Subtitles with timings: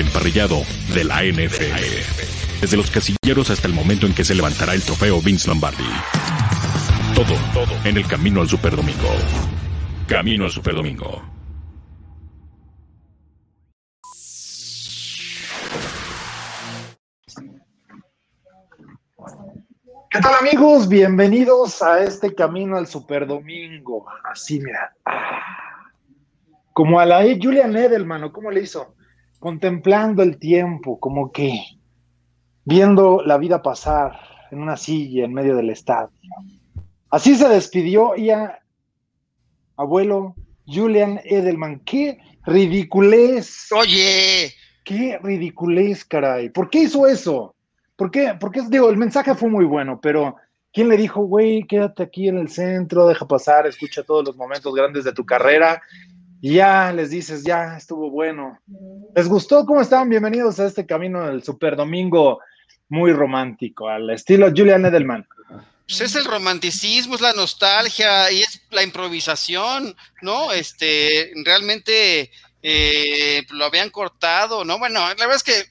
[0.00, 0.62] emparrillado
[0.94, 2.60] de la NFL.
[2.60, 5.84] Desde los casilleros hasta el momento en que se levantará el trofeo Vince Lombardi.
[7.14, 9.08] Todo, todo en el camino al Superdomingo.
[10.06, 11.22] Camino al Superdomingo.
[20.12, 20.88] ¿Qué tal amigos?
[20.88, 24.06] Bienvenidos a este camino al Superdomingo.
[24.24, 24.92] Así, mira.
[25.04, 25.40] Ah.
[26.72, 28.96] Como a la Julian Edelman, ¿o cómo le hizo?
[29.40, 31.60] Contemplando el tiempo, como que
[32.64, 34.20] viendo la vida pasar
[34.52, 36.10] en una silla en medio del estadio.
[37.10, 38.60] Así se despidió ya
[39.76, 41.80] abuelo Julian Edelman.
[41.80, 43.72] ¡Qué ridiculez!
[43.72, 44.52] Oye.
[44.84, 46.50] ¡Qué ridiculez, caray!
[46.50, 47.54] ¿Por qué hizo eso?
[47.96, 48.34] ¿Por qué?
[48.40, 50.36] Porque, digo, el mensaje fue muy bueno, pero
[50.72, 54.74] ¿quién le dijo, güey, quédate aquí en el centro, deja pasar, escucha todos los momentos
[54.74, 55.82] grandes de tu carrera?
[56.42, 58.58] Y ya les dices, ya estuvo bueno.
[59.14, 59.66] ¿Les gustó?
[59.66, 60.08] ¿Cómo están?
[60.08, 62.40] Bienvenidos a este camino del Super Domingo
[62.88, 65.26] muy romántico, al estilo Julian Edelman.
[65.86, 70.50] Pues es el romanticismo, es la nostalgia y es la improvisación, ¿no?
[70.52, 72.30] Este, realmente
[72.62, 74.78] eh, lo habían cortado, ¿no?
[74.78, 75.64] Bueno, la verdad es que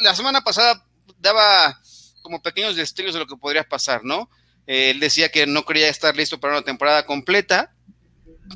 [0.00, 0.84] la semana pasada
[1.20, 1.80] daba
[2.22, 4.28] como pequeños destellos de lo que podría pasar, ¿no?
[4.66, 7.75] Eh, él decía que no quería estar listo para una temporada completa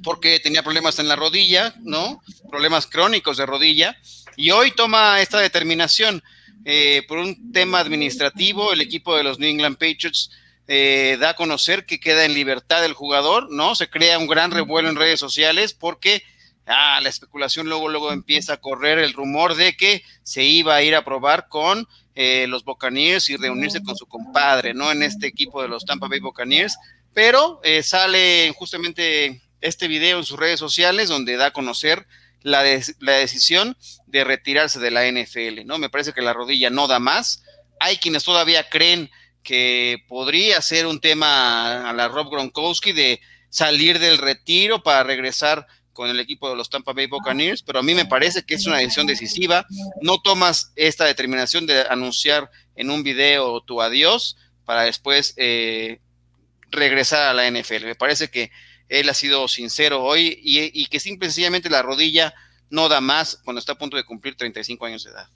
[0.03, 2.23] porque tenía problemas en la rodilla, ¿no?
[2.51, 3.97] Problemas crónicos de rodilla.
[4.37, 6.23] Y hoy toma esta determinación.
[6.65, 10.31] Eh, por un tema administrativo, el equipo de los New England Patriots
[10.67, 13.75] eh, da a conocer que queda en libertad el jugador, ¿no?
[13.75, 16.23] Se crea un gran revuelo en redes sociales porque
[16.67, 20.83] ah, la especulación luego, luego empieza a correr el rumor de que se iba a
[20.83, 24.93] ir a probar con eh, los Buccaneers y reunirse con su compadre, ¿no?
[24.93, 26.77] En este equipo de los Tampa Bay Buccaneers,
[27.15, 32.07] pero sale justamente este video en sus redes sociales donde da a conocer
[32.43, 32.63] la,
[33.01, 35.79] la, decisión de retirarse de la NFL, ¿no?
[35.79, 37.43] Me parece que la rodilla no da más.
[37.79, 39.11] Hay quienes todavía creen
[39.43, 43.21] que podría ser un tema a la Rob Gronkowski de
[43.51, 47.83] salir del retiro para regresar con el equipo de los Tampa Bay Buccaneers, pero a
[47.83, 49.67] mí me parece que es una decisión decisiva.
[50.01, 56.01] No tomas esta determinación de anunciar en un video tu adiós para después eh,
[56.71, 57.85] regresar a la NFL.
[57.85, 58.51] Me parece que
[58.91, 62.35] él ha sido sincero hoy y, que simple y sencillamente la rodilla
[62.69, 65.29] no da más cuando está a punto de cumplir 35 años de edad.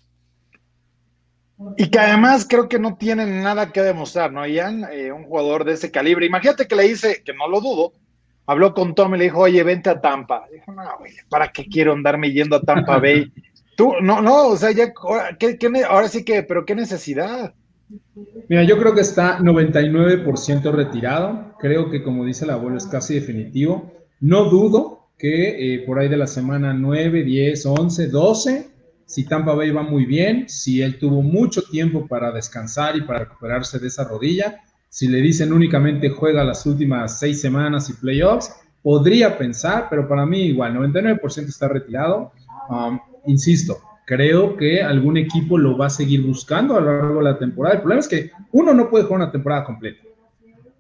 [1.78, 4.86] Y que además creo que no tienen nada que demostrar, ¿no, Ian?
[4.92, 6.26] Eh, un jugador de ese calibre.
[6.26, 7.92] Imagínate que le dice, que no lo dudo,
[8.46, 10.46] habló con Tom y le dijo, oye, vente a Tampa.
[10.52, 13.32] Dijo, no, güey, ¿para qué quiero andarme yendo a Tampa Bay?
[13.76, 14.92] Tú, no, no, o sea, ya,
[15.38, 17.54] ¿qué, ahora sí que, pero qué necesidad.
[18.48, 21.53] Mira, yo creo que está 99% retirado.
[21.64, 23.90] Creo que, como dice el abuelo, es casi definitivo.
[24.20, 28.68] No dudo que eh, por ahí de la semana 9, 10, 11, 12,
[29.06, 33.20] si Tampa Bay va muy bien, si él tuvo mucho tiempo para descansar y para
[33.20, 34.60] recuperarse de esa rodilla,
[34.90, 40.26] si le dicen únicamente juega las últimas seis semanas y playoffs, podría pensar, pero para
[40.26, 42.32] mí igual, 99% está retirado.
[42.68, 47.24] Um, insisto, creo que algún equipo lo va a seguir buscando a lo largo de
[47.24, 47.76] la temporada.
[47.76, 50.02] El problema es que uno no puede jugar una temporada completa.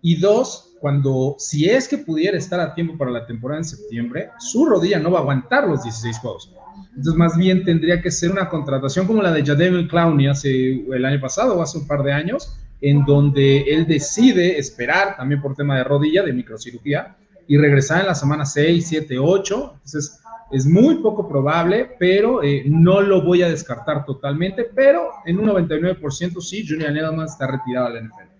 [0.02, 4.28] Y dos, cuando si es que pudiera estar a tiempo para la temporada en septiembre,
[4.38, 6.52] su rodilla no va a aguantar los 16 juegos.
[6.88, 11.04] Entonces, más bien tendría que ser una contratación como la de Jadeville Clowney hace el
[11.06, 15.54] año pasado o hace un par de años, en donde él decide esperar también por
[15.54, 17.16] tema de rodilla, de microcirugía,
[17.48, 19.70] y regresar en la semana 6, 7, 8.
[19.76, 25.38] Entonces, es muy poco probable, pero eh, no lo voy a descartar totalmente, pero en
[25.38, 28.33] un 99% sí, Julian Edelman está retirado del NFL.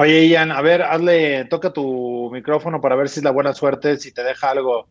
[0.00, 3.96] Oye, Ian, a ver, hazle, toca tu micrófono para ver si es la buena suerte,
[3.96, 4.88] si te deja algo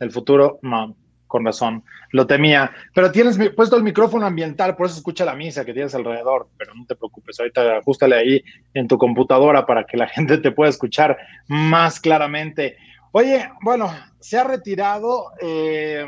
[0.00, 0.58] el futuro.
[0.62, 0.96] No
[1.28, 2.72] con razón, lo temía.
[2.94, 6.74] Pero tienes puesto el micrófono ambiental, por eso escucha la misa que tienes alrededor, pero
[6.74, 10.70] no te preocupes, ahorita ajustale ahí en tu computadora para que la gente te pueda
[10.70, 12.76] escuchar más claramente.
[13.12, 16.04] Oye, bueno, se ha retirado eh,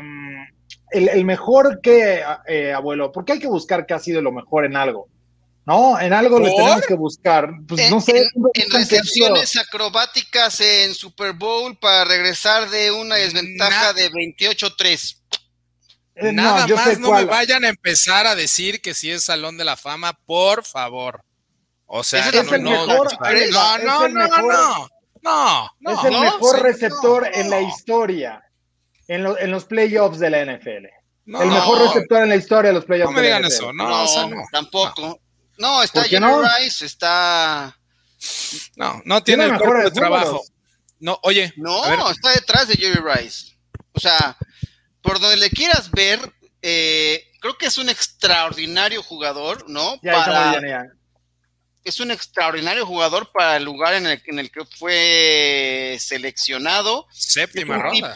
[0.91, 4.75] el, mejor que, eh, abuelo, porque hay que buscar qué ha sido lo mejor en
[4.75, 5.07] algo.
[5.65, 7.51] No, en algo le tenemos que buscar.
[7.67, 8.29] Pues no sé.
[8.53, 15.17] En, recepciones acrobáticas en Super Bowl para regresar de una desventaja de 28-3.
[16.15, 19.63] Eh, Nada más no me vayan a empezar a decir que si es Salón de
[19.63, 21.23] la Fama, por favor.
[21.85, 24.89] O sea, es no, el mejor, no, no, no, no,
[25.21, 28.43] no, no, Es el mejor receptor en la historia,
[29.07, 30.87] en, en los playoffs de la NFL.
[31.25, 33.11] el mejor receptor en la historia de los playoffs.
[33.11, 35.19] No me digan eso, no, no, tampoco.
[35.61, 36.41] No, está Jerry no?
[36.41, 37.77] Rice, está.
[38.75, 40.43] No, no tiene, el cuerpo de trabajo.
[40.99, 41.53] No, oye.
[41.55, 43.55] No, está detrás de Jerry Rice.
[43.91, 44.35] O sea,
[45.01, 46.19] por donde le quieras ver,
[46.63, 49.99] eh, creo que es un extraordinario jugador, ¿no?
[50.01, 50.87] Ya,
[51.83, 57.05] Es un extraordinario jugador para el lugar en el, en el que fue seleccionado.
[57.11, 58.15] Séptima ronda.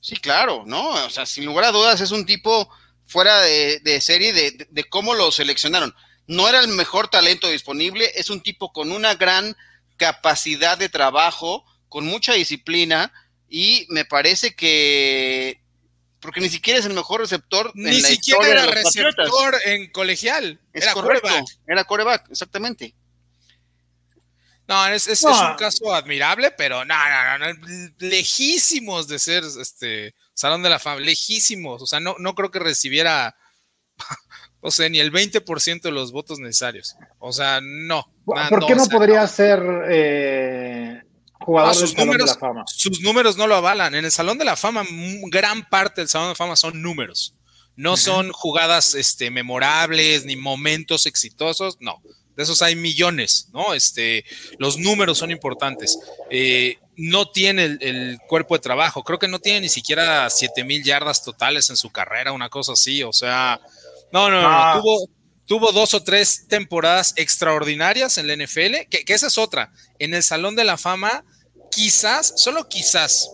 [0.00, 0.90] sí, claro, ¿no?
[1.06, 2.70] O sea, sin lugar a dudas es un tipo
[3.06, 5.94] fuera de, serie de, cómo lo seleccionaron.
[6.26, 9.56] No era el mejor talento disponible, es un tipo con una gran
[9.96, 13.12] capacidad de trabajo, con mucha disciplina
[13.48, 15.60] y me parece que
[16.24, 17.70] porque ni siquiera es el mejor receptor.
[17.74, 20.58] Ni siquiera era receptor en colegial.
[20.72, 21.44] era coreback.
[21.66, 22.94] Era coreback, exactamente.
[24.66, 27.60] No, es, es, un caso admirable, pero no, no, no,
[27.98, 31.82] lejísimos de ser este Salón de la Fama, lejísimos.
[31.82, 33.36] O sea, no, no creo que recibiera,
[34.66, 36.96] o sea, ni el 20% de los votos necesarios.
[37.18, 38.10] O sea, no.
[38.24, 41.02] ¿Por qué no, podría ser eh,
[41.38, 42.64] jugador ah, sus números, de la Fama?
[42.66, 43.94] Sus números no lo avalan.
[43.94, 44.82] En el Salón de la Fama,
[45.26, 47.34] gran parte del Salón de la Fama son números.
[47.76, 52.00] No son jugadas este, memorables ni momentos exitosos, no.
[52.34, 53.74] De esos hay millones, ¿no?
[53.74, 54.24] Este,
[54.58, 55.98] los números son importantes.
[56.30, 59.04] Eh, no tiene el, cuerpo de trabajo.
[59.04, 62.72] Creo que no tiene ni siquiera 7 mil yardas totales en su carrera, una cosa
[62.72, 63.02] así.
[63.02, 63.60] O sea,
[64.14, 64.48] no, no, no.
[64.48, 64.78] Ah.
[64.80, 65.08] Tuvo,
[65.44, 69.72] tuvo dos o tres temporadas extraordinarias en la NFL, que, esa es otra.
[69.98, 71.24] En el Salón de la Fama,
[71.72, 73.28] quizás, solo quizás,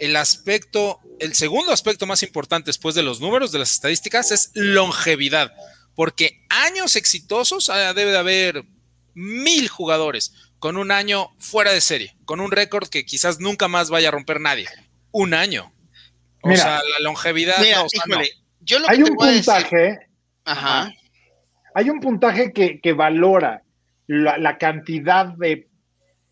[0.00, 4.50] el aspecto, el segundo aspecto más importante después de los números, de las estadísticas, es
[4.54, 5.52] longevidad.
[5.94, 8.64] Porque años exitosos ah, debe de haber
[9.12, 13.90] mil jugadores con un año fuera de serie, con un récord que quizás nunca más
[13.90, 14.68] vaya a romper nadie.
[15.10, 15.70] Un año.
[16.40, 17.56] O sea, la longevidad.
[18.88, 20.13] hay un puntaje.
[21.74, 23.62] Hay un puntaje que, valora
[24.06, 25.68] la, cantidad de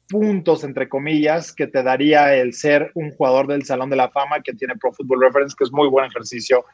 [0.09, 4.41] puntos, entre comillas, que te daría el ser un jugador del Salón de la Fama
[4.43, 6.65] que tiene Pro Football Reference, que es muy buen ejercicio.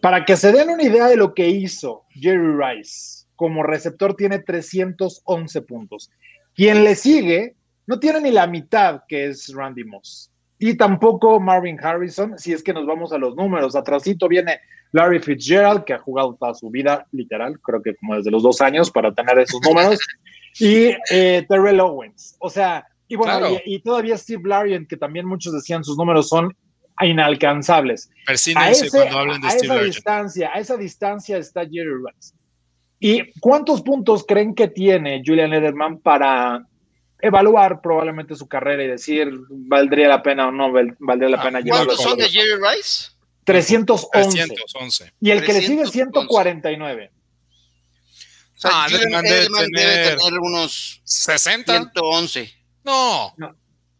[0.00, 4.40] Para que se den una idea de lo que hizo Jerry Rice como receptor, tiene
[4.40, 6.10] 311 puntos.
[6.54, 7.54] Quien le sigue
[7.86, 10.30] no tiene ni la mitad que es Randy Moss.
[10.58, 13.76] Y tampoco Marvin Harrison, si es que nos vamos a los números.
[13.76, 14.60] Atrasito viene
[14.92, 18.60] Larry Fitzgerald, que ha jugado toda su vida, literal, creo que como desde los dos
[18.60, 19.98] años para tener esos números.
[20.58, 22.36] y eh, Terrell Owens.
[22.38, 26.56] O sea, y bueno, y, todavía Steve Larian, que también muchos decían sus números son
[27.02, 28.10] inalcanzables.
[28.26, 32.34] a, esa distancia, a esa distancia está Jerry Rice.
[32.98, 36.66] ¿Y cuántos puntos creen que tiene Julian Edelman para
[37.20, 41.60] evaluar probablemente su carrera y decir valdría la pena o no valdría la ah, pena
[41.60, 41.86] llevarlo?
[41.86, 43.10] ¿Cuántos son de Jerry Rice?
[43.44, 45.12] 311.
[45.20, 47.12] Y el que le sigue 149.
[48.56, 50.18] O sea, ah, Edelman debe, tener...
[50.40, 51.72] unos 60.
[51.72, 52.52] 111.
[52.84, 53.34] No.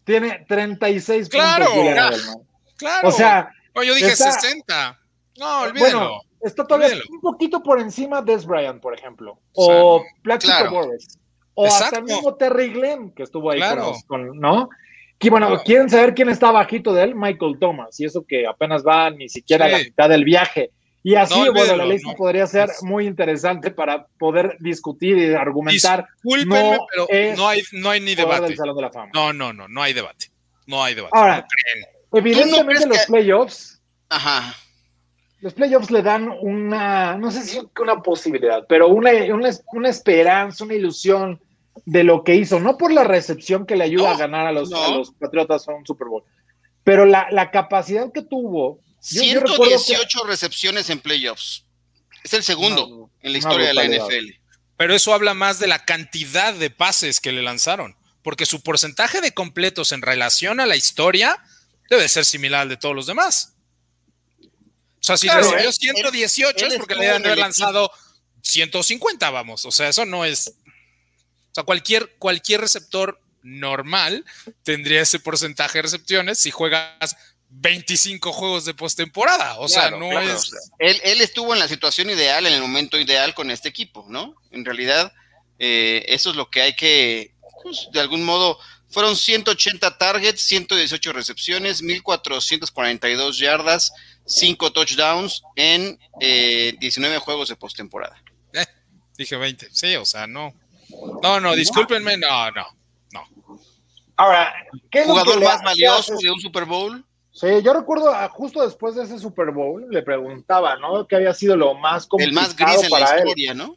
[0.04, 2.36] Tiene 36 claro, puntos.
[2.76, 3.08] Claro.
[3.08, 5.00] O sea, yo dije 60.
[5.38, 6.22] No, olvídalo.
[6.40, 9.40] Está todavía un poquito por encima de Des Bryant, por ejemplo.
[9.52, 10.90] O Plaxico claro.
[11.58, 13.60] O hasta el mismo Terry Glenn, que estuvo ahí
[14.06, 14.68] con, ¿no?
[15.18, 17.14] Y bueno, ¿quieren saber quién está bajito de él?
[17.14, 17.98] Michael Thomas.
[17.98, 20.70] Y eso que apenas va ni siquiera a la mitad del viaje.
[21.02, 26.06] Y así, bueno, la lista podría ser muy interesante para poder discutir y argumentar.
[26.22, 28.54] Discúlpenme, pero no hay, no hay ni debate.
[29.14, 30.26] No, no, no, no hay debate.
[30.66, 31.16] No hay debate.
[31.16, 31.46] Ahora,
[32.12, 34.54] evidentemente los playoffs Ajá
[35.40, 39.10] los playoffs le dan una, no sé si una posibilidad, pero una,
[39.72, 41.40] una, esperanza, una ilusión
[41.84, 44.70] de lo que hizo, no por la recepción que le ayuda a ganar a los,
[44.70, 46.24] los Patriotas a un Super Bowl,
[46.84, 48.80] pero la, capacidad que tuvo.
[49.00, 51.64] 118 recepciones en playoffs.
[52.24, 54.30] Es el segundo en la historia de la NFL.
[54.76, 59.20] Pero eso habla más de la cantidad de pases que le lanzaron, porque su porcentaje
[59.20, 61.42] de completos en relación a la historia
[61.88, 63.54] debe ser similar al de todos los demás.
[64.42, 67.90] O sea, si recibió 118 es porque le han lanzado
[68.42, 69.64] 150, vamos.
[69.64, 70.54] O sea, eso no es.
[71.56, 74.26] O sea, cualquier, cualquier receptor normal
[74.62, 77.16] tendría ese porcentaje de recepciones si juegas
[77.48, 79.58] 25 juegos de postemporada.
[79.58, 80.50] O sea, no es.
[80.78, 84.34] Él, él, estuvo en la situación ideal, en el momento ideal con este equipo, ¿no?
[84.50, 85.10] En realidad,
[85.58, 88.58] eh, eso es lo que hay que, pues, de algún modo,
[88.90, 93.94] fueron 180 targets, 118 recepciones, 1442 yardas,
[94.26, 98.22] 5 touchdowns en 19 eh, juegos de postemporada.
[98.52, 98.66] Eh,
[99.16, 100.52] dije 20, sí, o sea, no.
[101.22, 102.66] No, no, discúlpenme, no, no,
[103.12, 103.60] no.
[104.16, 104.52] Ahora,
[104.90, 107.04] ¿qué es ¿Jugador más valioso de un Super Bowl?
[107.32, 111.06] Sí, yo recuerdo ah, justo después de ese Super Bowl, le preguntaba, ¿no?
[111.06, 113.76] ¿Qué había sido lo más complicado El más gris en la historia, ¿no?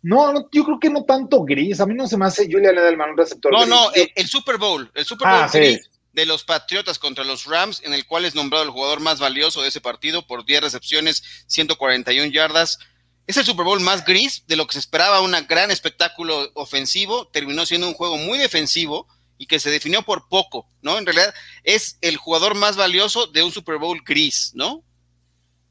[0.00, 1.80] No, yo creo que no tanto gris.
[1.80, 3.52] A mí no se me hace Julian Edelman un receptor.
[3.52, 4.90] No, no, el, Super Bowl.
[4.94, 5.90] El Super Bowl ah, gris.
[6.14, 9.60] de los Patriotas contra los Rams, en el cual es nombrado el jugador más valioso
[9.60, 12.78] de ese partido por 10 recepciones, 141 yardas.
[13.26, 17.28] Es el Super Bowl más gris de lo que se esperaba, un gran espectáculo ofensivo,
[17.28, 19.06] terminó siendo un juego muy defensivo
[19.38, 20.98] y que se definió por poco, ¿no?
[20.98, 24.84] En realidad es el jugador más valioso de un Super Bowl gris, ¿no?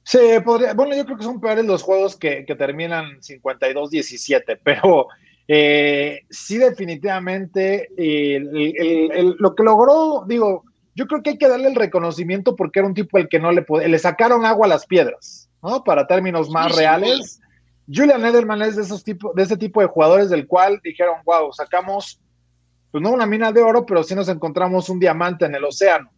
[0.04, 5.08] Sí, podría, bueno, yo creo que son peores los juegos que, que terminan 52-17, pero
[5.48, 7.90] eh, sí definitivamente
[9.40, 10.64] lo que logró, digo,
[10.96, 13.52] yo creo que hay que darle el reconocimiento porque era un tipo el que no
[13.52, 15.84] le le sacaron agua a las piedras, ¿no?
[15.84, 17.40] Para términos más reales.
[17.88, 21.52] Julian Edelman es de esos tipos, de ese tipo de jugadores del cual dijeron, wow,
[21.52, 22.20] sacamos,
[22.92, 26.12] pues no una mina de oro, pero sí nos encontramos un diamante en el océano.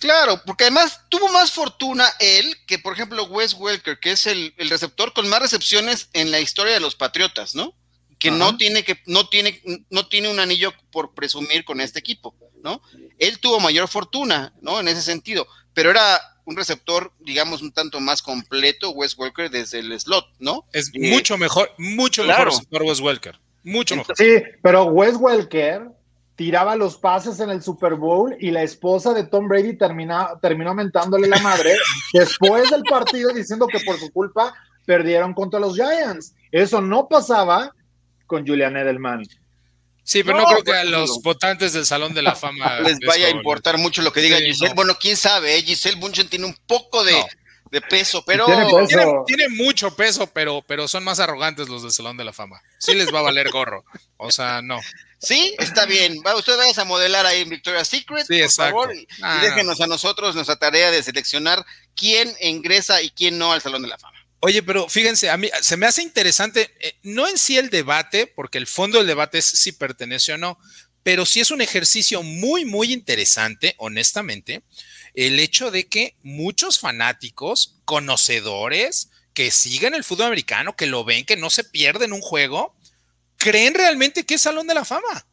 [0.00, 4.54] Claro, porque además tuvo más fortuna él que, por ejemplo, Wes Welker, que es el,
[4.56, 7.74] receptor con más recepciones en la historia de los Patriotas, ¿no?
[8.18, 12.34] Que no tiene que, no tiene, no tiene un anillo por presumir con este equipo,
[12.62, 12.80] ¿no?
[13.18, 14.80] Él tuvo mayor fortuna, ¿no?
[14.80, 16.18] En ese sentido, pero era
[16.50, 20.66] un receptor, digamos, un tanto más completo, Wes Welker, desde el slot, ¿no?
[20.72, 23.38] Es eh, mucho mejor, mucho mejor receptor Wes Welker.
[23.62, 24.16] Mucho mejor.
[24.16, 25.88] Sí, pero Wes Welker
[26.34, 31.28] tiraba los pases en el Super Bowl y la esposa de Tom Brady terminó mentándole
[31.28, 31.76] la madre
[32.12, 34.52] después del partido diciendo que por su culpa
[34.86, 36.34] perdieron contra los Giants.
[36.50, 37.72] Eso no pasaba
[38.26, 39.22] con Julian Edelman.
[40.10, 43.28] Sí, pero no, creo que a los votantes del Salón de la Fama les vaya
[43.28, 44.74] a importar mucho lo que diga Giselle.
[44.74, 45.62] Bueno, quién sabe, ¿eh?
[45.62, 47.14] Giselle Bunchen tiene un poco de,
[47.88, 48.44] peso, pero
[49.28, 52.60] tiene, mucho peso, pero, pero son más arrogantes los del Salón de la Fama.
[52.80, 53.84] Sí les va a valer gorro.
[54.16, 54.80] O sea, no.
[55.20, 56.20] Sí, está bien.
[56.26, 59.86] Va, usted vaya a modelar ahí en Victoria's Secret, por favor, y, ah, déjenos a
[59.86, 61.64] nosotros nuestra tarea de seleccionar
[61.94, 64.19] quién ingresa y quién no al Salón de la Fama.
[64.40, 68.26] Oye, pero fíjense, a mí se me hace interesante, eh, no en sí el debate,
[68.26, 70.58] porque el fondo del debate es si pertenece o no,
[71.02, 74.62] pero sí es un ejercicio muy, muy interesante, honestamente,
[75.14, 81.24] el hecho de que muchos fanáticos, conocedores, que siguen el fútbol americano, que lo ven,
[81.24, 82.74] que no se pierden un juego,
[83.36, 85.26] creen realmente que es Salón de la Fama.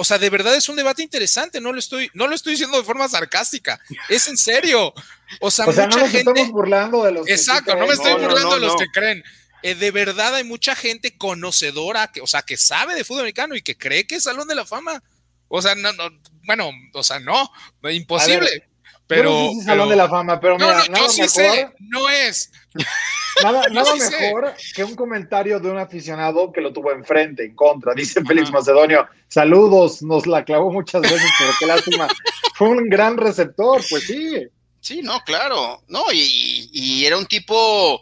[0.00, 2.78] O sea, de verdad es un debate interesante, no lo estoy, no lo estoy diciendo
[2.78, 4.94] de forma sarcástica, es en serio.
[5.40, 6.18] O sea, mucha no nos gente.
[6.18, 9.24] Estamos burlando de los Exacto, no me estoy burlando de los que creen.
[9.64, 13.56] Eh, de verdad hay mucha gente conocedora, que, o sea, que sabe de fútbol americano
[13.56, 15.02] y que cree que es Salón de la Fama.
[15.48, 16.04] O sea, no, no
[16.44, 17.50] bueno, o sea, no,
[17.90, 18.68] imposible.
[19.08, 22.52] pero, no Salón de la Fama, pero mira, no, yo sí sé, no es.
[23.42, 28.24] Nada, mejor que un comentario de un aficionado que lo tuvo enfrente, en contra, dice
[28.24, 29.06] Félix Macedonio.
[29.28, 32.08] Saludos, nos la clavó muchas veces, pero qué lástima.
[32.54, 34.48] Fue un gran receptor, pues sí.
[34.80, 35.82] Sí, no, claro.
[35.88, 38.00] No, y, era un tipo.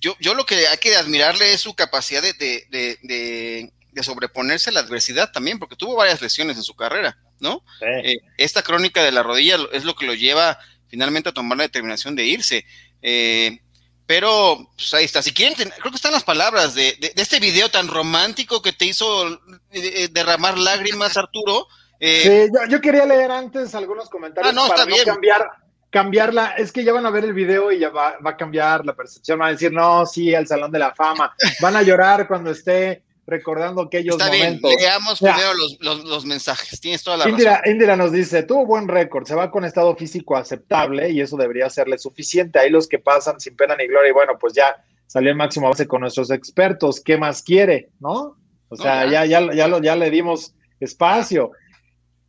[0.00, 2.32] Yo, yo lo que hay que admirarle es su capacidad de,
[2.70, 3.72] de,
[4.02, 7.64] sobreponerse a la adversidad también, porque tuvo varias lesiones en su carrera, ¿no?
[7.80, 10.56] Eh, esta crónica de la rodilla es lo que lo lleva
[10.86, 12.64] finalmente a tomar la determinación de irse.
[13.02, 13.60] Eh,
[14.08, 15.20] pero pues ahí está.
[15.20, 19.28] Si quieren, creo que están las palabras de, este video tan romántico que te hizo
[19.34, 19.38] eh,
[19.70, 21.66] eh, derramar lágrimas, Arturo.
[22.00, 25.50] Eh, sí, yo, quería leer antes algunos comentarios ah, para no cambiar,
[25.90, 26.54] cambiarla.
[26.56, 28.96] Es que ya van a ver el video y ya va, va a cambiar la
[28.96, 29.40] percepción.
[29.40, 31.34] Van a decir, no, sí, al Salón de la Fama.
[31.60, 34.70] Van a llorar cuando esté recordando aquellos Está momentos.
[34.70, 36.80] Bien, leamos primero los, mensajes.
[36.80, 37.60] Tienes toda la razón.
[37.66, 41.68] Indira nos dice, tuvo buen récord, se va con estado físico aceptable y eso debería
[41.68, 42.58] serle suficiente.
[42.58, 45.68] Ahí los que pasan sin pena ni gloria y bueno, pues ya salió el máximo
[45.68, 47.00] base con nuestros expertos.
[47.00, 47.90] ¿Qué más quiere?
[48.00, 48.36] ¿No?
[48.70, 49.26] O sea, ya.
[49.26, 51.52] Ya, ya, lo, ya le dimos espacio.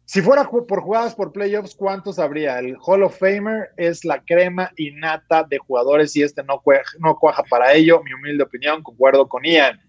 [0.03, 2.59] Si fuera por jugadas por playoffs, ¿cuántos habría?
[2.59, 6.61] El Hall of Famer es la crema innata de jugadores y este no
[6.97, 8.01] no cuaja para ello.
[8.03, 9.79] Mi humilde opinión, concuerdo con Ian.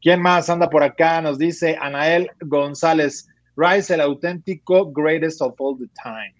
[0.00, 1.20] ¿Quién más anda por acá?
[1.20, 3.28] Nos dice Anael González.
[3.56, 6.34] Rice, el auténtico greatest of all the time.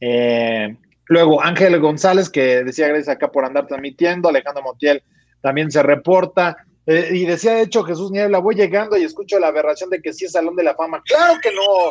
[0.00, 4.28] Eh, luego, Ángel González, que decía gracias acá por andar transmitiendo.
[4.28, 5.02] Alejandro Montiel
[5.42, 6.56] también se reporta.
[6.86, 10.12] Eh, y decía, de hecho, Jesús Niebla, voy llegando y escucho la aberración de que
[10.12, 11.02] sí es Salón de la Fama.
[11.04, 11.88] Claro que no,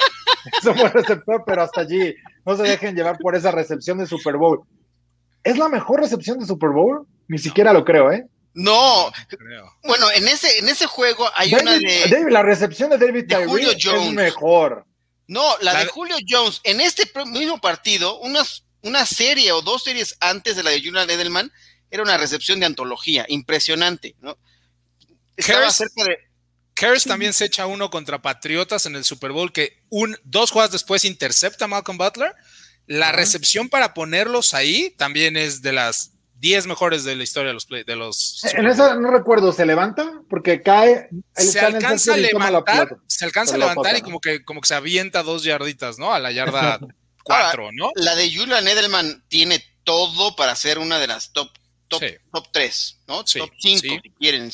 [0.59, 2.15] es un buen receptor, pero hasta allí.
[2.45, 4.61] No se dejen llevar por esa recepción de Super Bowl.
[5.43, 7.05] ¿Es la mejor recepción de Super Bowl?
[7.27, 8.27] Ni siquiera lo creo, ¿eh?
[8.53, 9.11] No,
[9.83, 12.25] bueno, en ese, en ese juego hay una de.
[12.29, 14.09] la recepción de David Julio Jones.
[14.09, 14.85] es mejor.
[15.27, 20.15] No, la, de Julio Jones, en este mismo partido, unas, una serie o dos series
[20.19, 21.51] antes de la de Julian Edelman,
[21.89, 24.37] era una recepción de antología, impresionante, ¿no?
[25.35, 26.19] Estaba cerca de.
[27.05, 31.05] también se echa uno contra Patriotas en el Super Bowl que un, dos jugadas después
[31.05, 32.35] intercepta a Malcolm Butler.
[32.85, 36.12] La recepción para ponerlos ahí también es de las
[36.43, 39.65] 10 mejores de la historia de los, play, de los En esa no recuerdo, ¿se
[39.65, 40.11] levanta?
[40.29, 41.07] Porque cae.
[41.33, 45.23] Se alcanza a levantar, se alcanza a levantar y como que, como que se avienta
[45.23, 46.13] dos yarditas, ¿no?
[46.13, 46.81] A la yarda
[47.23, 47.91] 4, ¿no?
[47.95, 51.49] La de Julian Edelman tiene todo para ser una de las top,
[51.87, 53.23] top, top 3, ¿no?
[53.23, 54.51] top 5, si quieren.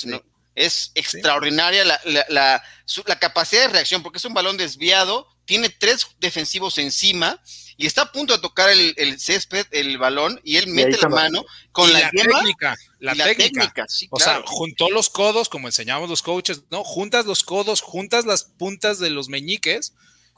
[0.53, 2.63] Es extraordinaria la, la, la,
[3.07, 7.41] la capacidad de reacción, porque es un balón desviado, tiene tres defensivos encima
[7.79, 11.45] y está a punto de tocar el, césped, el balón, y él mete la mano
[11.71, 12.75] con la, técnica.
[12.99, 13.85] La, técnica.
[14.09, 16.83] o sea, juntó los codos, como enseñamos los coaches, ¿no?
[16.83, 19.93] Juntas los codos, juntas las puntas de los meñiques.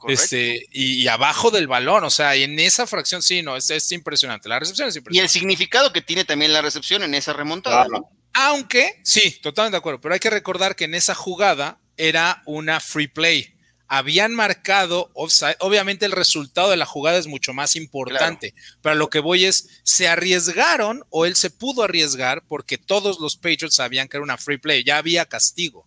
[0.06, 3.90] Este, y, abajo del balón, o sea, y en esa fracción sí, no, es, es,
[3.90, 4.48] impresionante.
[4.48, 5.20] La recepción es impresionante.
[5.20, 8.08] Y el significado que tiene también la recepción en esa remontada, ¿no?
[8.34, 12.78] Aunque, sí, totalmente de acuerdo, pero hay que recordar que en esa jugada era una
[12.78, 13.51] free play
[13.92, 15.56] habían marcado offside.
[15.58, 19.82] Obviamente el resultado de la jugada es mucho más importante, pero lo que voy es,
[19.82, 24.38] se arriesgaron o él se pudo arriesgar porque todos los Patriots sabían que era una
[24.38, 25.86] free play, ya había castigo.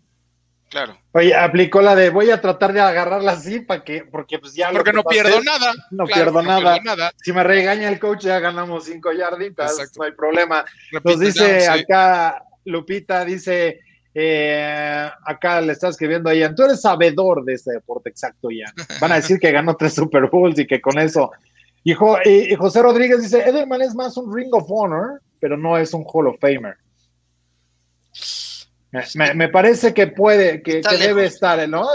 [0.70, 1.00] Claro.
[1.14, 4.70] Oye, aplicó la de voy a tratar de agarrarla así para que, porque pues ya.
[4.70, 5.74] Porque no pierdo nada.
[5.90, 7.12] No, pierdo, nada.
[7.24, 10.64] Si me regaña el coach, ya ganamos cinco yarditas, no hay problema.
[11.04, 13.80] Nos dice acá Lupita, dice,
[14.18, 18.72] eh, acá le está escribiendo a Ian, tú eres sabedor de este deporte, exacto, Ian.
[19.02, 21.32] Van a decir que ganó tres Super Bowls y que con eso.
[21.84, 26.06] Y, José Rodríguez dice: Edelman es más un Ring of Honor, pero no es un
[26.08, 26.78] Hall of Famer.
[29.36, 31.86] Me, parece que puede, que, que debe estar, ¿no?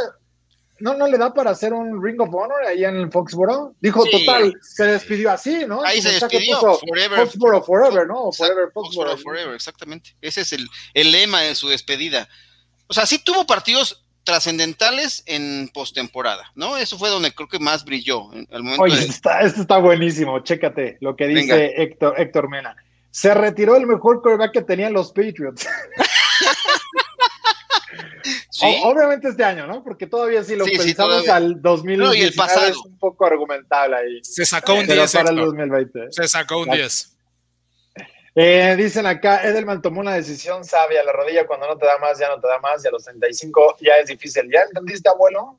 [0.81, 3.75] No, no le da para hacer un Ring of Honor ahí en Foxborough.
[3.81, 5.83] Dijo, total, se despidió así, ¿no?
[5.85, 6.59] Ahí se despidió.
[6.59, 8.33] Forever, Foxborough Forever, ¿no?
[8.33, 9.19] Forever Foxborough.
[9.19, 10.17] Forever, exactamente.
[10.21, 12.29] Ese es el, el, lema de su despedida.
[12.87, 16.77] O sea, sí tuvo partidos trascendentales en postemporada, ¿no?
[16.77, 18.33] Eso fue donde creo que más brilló.
[18.33, 20.39] En el momento Oye, está, esto está buenísimo.
[20.41, 22.77] Chécate lo que dice Héctor, Héctor Mena.
[23.11, 25.67] Se retiró el mejor quarterback que tenían los Patriots.
[28.83, 29.83] obviamente este año, ¿no?
[29.83, 32.67] Porque todavía si lo pensamos al 2019 el pasado.
[32.67, 34.21] es un poco argumentable ahí.
[34.23, 35.13] Se sacó un 10.
[35.13, 36.01] Para el 2020.
[36.11, 37.17] Se sacó un 10.
[38.37, 42.19] Eh, dicen acá, Edelman tomó una decisión sabia, la rodilla cuando no te da más,
[42.19, 44.49] ya no te da más, y a los 35 ya es difícil.
[44.53, 45.59] ¿Ya entendiste, abuelo?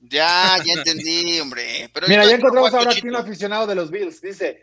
[0.00, 1.90] Ya, ya entendí, hombre.
[2.06, 4.20] Mira, ya encontramos ahora aquí un aficionado de los Bills.
[4.20, 4.62] Dice,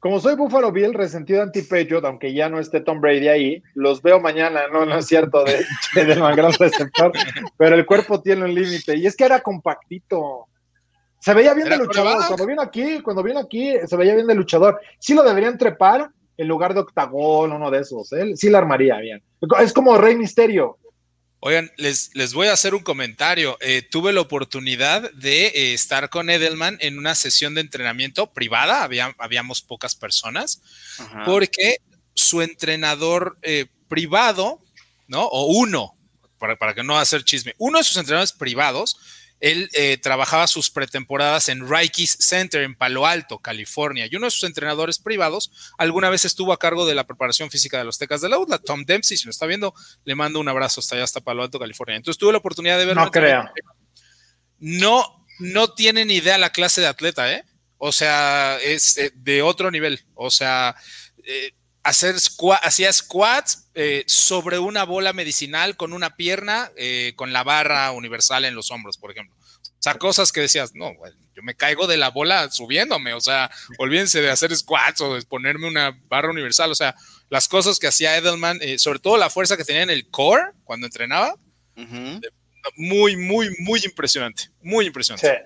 [0.00, 4.18] como soy Buffalo Bill, resentido anti-Patriot, aunque ya no esté Tom Brady ahí, los veo
[4.18, 5.62] mañana, no, no es cierto, de,
[5.94, 7.12] de, gran receptor,
[7.58, 8.96] pero el cuerpo tiene un límite.
[8.96, 10.46] Y es que era compactito.
[11.18, 12.16] Se veía bien de luchador.
[12.26, 14.80] Cuando vino aquí, cuando vino aquí, se veía bien de luchador.
[14.98, 18.10] Sí lo deberían trepar en lugar de octagón, uno de esos.
[18.12, 18.36] Él ¿eh?
[18.36, 19.22] sí la armaría bien.
[19.60, 20.78] Es como Rey Misterio.
[21.42, 23.56] Oigan, les, les, voy a hacer un comentario.
[23.60, 28.88] Eh, tuve la oportunidad de eh, estar con Edelman en una sesión de entrenamiento privada,
[29.18, 30.60] habíamos pocas personas,
[31.24, 31.78] porque
[32.14, 34.62] su entrenador eh, privado,
[35.08, 35.24] ¿no?
[35.24, 35.96] O uno,
[36.38, 38.98] para, para que no hacer chisme, uno de sus entrenadores privados
[39.40, 44.30] él eh, trabajaba sus pretemporadas en Rikes Center en Palo Alto, California, y uno de
[44.30, 48.20] sus entrenadores privados alguna vez estuvo a cargo de la preparación física de los Tecas
[48.20, 49.74] de la UDLA, Tom Dempsey, si lo está viendo,
[50.04, 51.96] le mando un abrazo hasta allá, hasta Palo Alto, California.
[51.96, 53.04] Entonces tuve la oportunidad de verlo.
[53.04, 53.44] No creo.
[54.58, 57.44] No, no tienen idea la clase de atleta, ¿eh?
[57.78, 60.04] O sea, es eh, de otro nivel.
[60.14, 60.76] O sea,
[61.24, 61.52] eh,
[61.90, 62.14] hacer
[62.62, 68.44] hacía squats eh, sobre una bola medicinal con una pierna, eh, con la barra universal
[68.44, 69.34] en los hombros, por ejemplo.
[69.36, 70.92] O sea, cosas que decías, no,
[71.34, 75.22] yo me caigo de la bola subiéndome, o sea, olvídense de hacer squats o de
[75.22, 76.94] ponerme una barra universal, o sea,
[77.28, 80.52] las cosas que hacía Edelman, eh, sobre todo la fuerza que tenía en el core
[80.64, 81.34] cuando entrenaba,
[82.76, 85.44] muy, muy, muy impresionante, muy impresionante.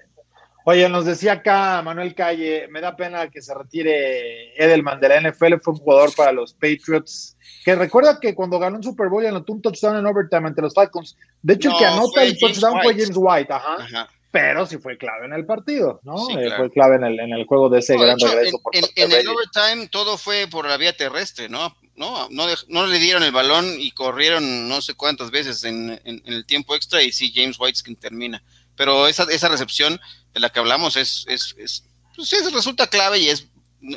[0.67, 5.21] Oye, nos decía acá Manuel Calle, me da pena que se retire Edelman de la
[5.21, 9.27] NFL, fue un jugador para los Patriots, que recuerda que cuando ganó un Super Bowl
[9.27, 11.17] anotó un touchdown en overtime ante los Falcons.
[11.43, 15.27] De hecho, el que anota el touchdown fue James White, ajá, Pero sí fue clave
[15.27, 16.31] en el partido, ¿no?
[16.31, 18.59] Eh, fue clave en el, en el juego de ese gran regreso.
[18.73, 21.77] En, en, el overtime todo fue por la vía terrestre, ¿no?
[21.95, 26.47] No, no, no, le dieron el balón y corrieron no sé cuántas veces en, el
[26.47, 28.43] tiempo extra y sí, James White es quien termina.
[28.77, 30.01] Pero esa, esa recepción
[30.35, 31.85] de la que hablamos es, es, es
[32.17, 33.49] pues resulta clave y es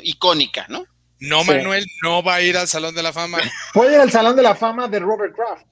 [0.02, 0.86] icónica, ¿no?
[1.20, 3.38] No, Manuel no va a ir al Salón de la Fama.
[3.74, 5.66] Puede ir al Salón de la Fama de Robert Kraft.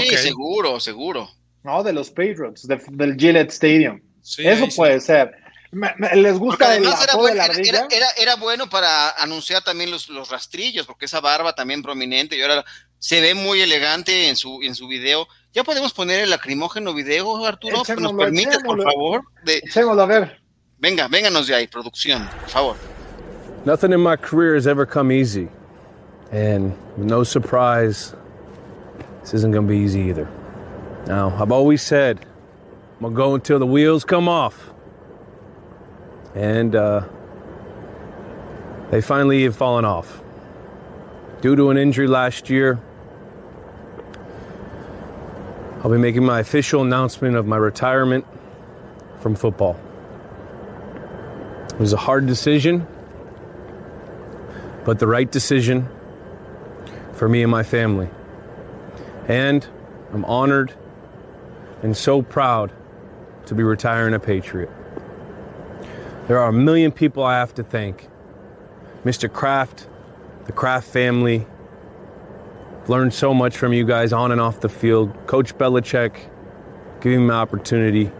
[0.00, 1.30] Sí, seguro, seguro.
[1.62, 4.00] No, de los Patriots, del Gillette Stadium.
[4.38, 5.32] Eso puede ser.
[6.14, 10.08] les gusta el era, bueno, de la era, era, era, bueno para anunciar también los,
[10.08, 12.64] los, rastrillos, porque esa barba también prominente y ahora
[12.98, 15.28] se ve muy elegante en su, en su video.
[15.56, 17.78] ¿Ya podemos poner el lacrimógeno video, Arturo?
[17.98, 19.22] ¿Nos permites, por favor?
[19.42, 19.56] De...
[19.64, 20.38] Echémoslo a ver.
[20.78, 22.76] Venga, vénganos de ahí, producción, por favor.
[23.64, 25.48] Nothing in my career has ever come easy.
[26.30, 28.14] And no surprise,
[29.22, 30.28] this isn't going to be easy either.
[31.06, 32.18] Now, I've always said
[33.00, 34.74] I'm going to go until the wheels come off.
[36.34, 37.00] And uh,
[38.90, 40.22] they finally have fallen off.
[41.40, 42.78] Due to an injury last year,
[45.86, 48.26] I'll be making my official announcement of my retirement
[49.20, 49.78] from football.
[51.68, 52.84] It was a hard decision,
[54.84, 55.88] but the right decision
[57.12, 58.10] for me and my family.
[59.28, 59.64] And
[60.12, 60.74] I'm honored
[61.84, 62.72] and so proud
[63.44, 64.70] to be retiring a Patriot.
[66.26, 68.08] There are a million people I have to thank.
[69.04, 69.32] Mr.
[69.32, 69.86] Kraft,
[70.46, 71.46] the Kraft family,
[72.88, 75.12] learned so much from you guys on and off the field.
[75.26, 76.14] Coach Belichick,
[77.00, 78.10] giving me my opportunity.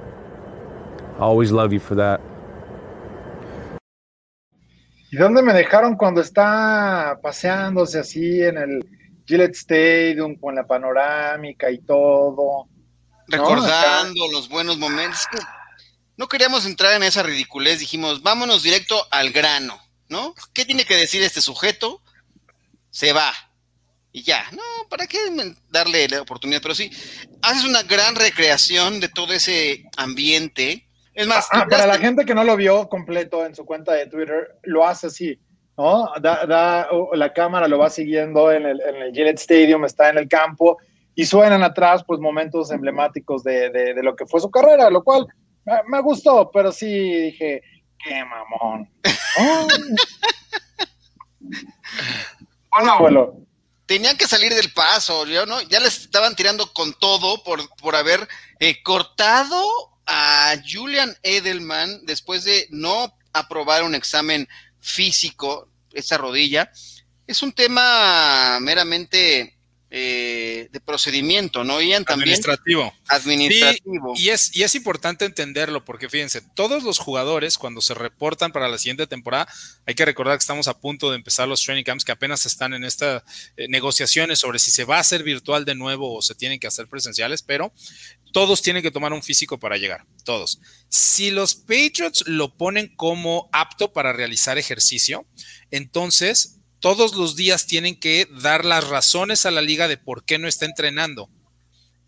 [1.19, 2.21] I always love you for that.
[5.11, 8.89] ¿Y dónde me dejaron cuando está paseándose así en el
[9.25, 12.69] Gillette Stadium con la panorámica y todo?
[13.29, 15.27] Recordando los buenos momentos.
[16.17, 20.35] No queríamos entrar en esa ridiculez, dijimos, vámonos directo al grano, ¿no?
[20.53, 22.03] ¿Qué tiene que decir este sujeto?
[22.91, 23.33] Se va.
[24.17, 25.19] Y ya, no, ¿para qué
[25.69, 26.63] darle la oportunidad?
[26.63, 26.91] Pero sí,
[27.43, 32.35] haces una gran recreación de todo ese ambiente es más, ah, para la gente que
[32.35, 35.39] no lo vio completo en su cuenta de Twitter, lo hace así,
[35.77, 36.11] ¿no?
[36.23, 40.29] Da, la cámara lo va siguiendo en el, en el Gillette Stadium, está en el
[40.29, 40.79] campo
[41.15, 45.27] y suenan atrás, pues, momentos emblemáticos de, de, lo que fue su carrera, lo cual
[45.89, 47.61] me, gustó, pero sí dije,
[48.03, 48.91] qué mamón.
[52.73, 52.89] oh.
[52.89, 53.47] abuelo.
[53.87, 55.61] Tenían que salir del paso, ¿no?
[55.63, 59.63] Ya les estaban tirando con todo por, por haber eh, cortado
[60.07, 64.49] a Julian Edelman después de no aprobar un examen
[64.81, 66.71] físico, esa rodilla.
[67.27, 69.56] Es un tema meramente
[69.89, 71.81] eh, de procedimiento, ¿no?
[71.81, 72.31] Ian también.
[72.31, 72.93] Administrativo.
[73.07, 74.15] Administrativo.
[74.17, 78.69] y, es, y es importante entenderlo porque fíjense, todos los jugadores cuando se reportan para
[78.69, 79.47] la siguiente temporada,
[79.87, 82.75] hay que recordar que estamos a punto de empezar los training camps que apenas están
[82.75, 83.23] en estas
[83.57, 86.67] eh, negociaciones sobre si se va a hacer virtual de nuevo o se tienen que
[86.67, 87.73] hacer presenciales, pero
[88.33, 90.61] todos tienen que tomar un físico para llegar, todos.
[90.89, 95.27] Si los Patriots lo ponen como apto para realizar ejercicio,
[95.71, 100.39] entonces todos los días tienen que dar las razones a la liga de por qué
[100.39, 101.29] no está entrenando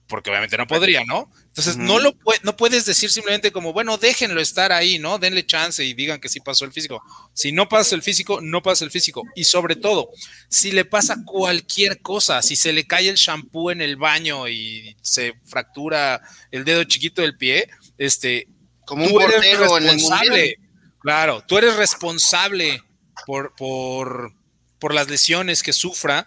[0.06, 1.30] porque obviamente no podría, ¿no?
[1.48, 2.14] Entonces, no lo
[2.44, 5.18] no puedes decir simplemente como, bueno, déjenlo estar ahí, ¿no?
[5.18, 7.02] Denle chance y digan que sí pasó el físico.
[7.34, 9.24] Si no pasa el físico, no pasa el físico.
[9.34, 10.10] Y sobre todo,
[10.48, 14.96] si le pasa cualquier cosa, si se le cae el shampoo en el baño y
[15.02, 18.46] se fractura el dedo chiquito del pie, este,
[18.86, 20.56] como un portero en el
[21.00, 22.80] Claro, tú eres responsable
[23.26, 24.32] por, por,
[24.78, 26.26] por las lesiones que sufra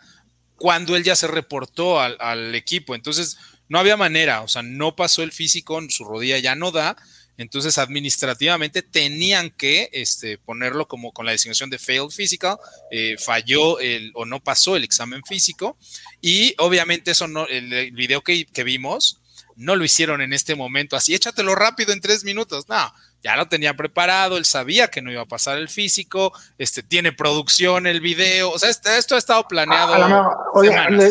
[0.55, 2.93] cuando él ya se reportó al, equipo.
[2.93, 3.37] Entonces,
[3.67, 6.95] no había manera, o sea, no pasó el físico, su rodilla ya no da,
[7.37, 12.57] entonces administrativamente tenían que este, ponerlo como con la designación de failed physical,
[12.91, 15.77] eh, falló el, o no pasó el examen físico.
[16.21, 19.17] Y obviamente eso no, el, video que, que vimos
[19.55, 23.47] no lo hicieron en este momento, así échatelo rápido en tres minutos, no, ya lo
[23.47, 28.01] tenía preparado, él sabía que no iba a pasar el físico, este, tiene producción el
[28.01, 29.95] video, o sea, este, esto ha estado planeado.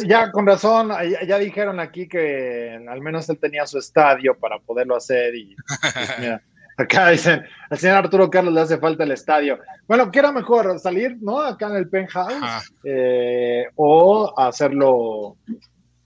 [0.06, 0.90] ya con razón,
[1.26, 6.18] ya, dijeron aquí que al menos él tenía su estadio para poderlo hacer y pues,
[6.18, 6.42] mira,
[6.76, 9.58] acá dicen, al señor Arturo Carlos le hace falta el estadio.
[9.86, 10.78] Bueno, ¿qué era mejor?
[10.80, 11.40] ¿Salir, no?
[11.40, 15.36] Acá en el penthouse eh, o hacerlo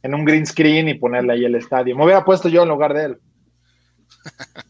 [0.03, 1.97] en un green screen y ponerle ahí el estadio.
[1.97, 3.19] Me hubiera puesto yo en lugar de él.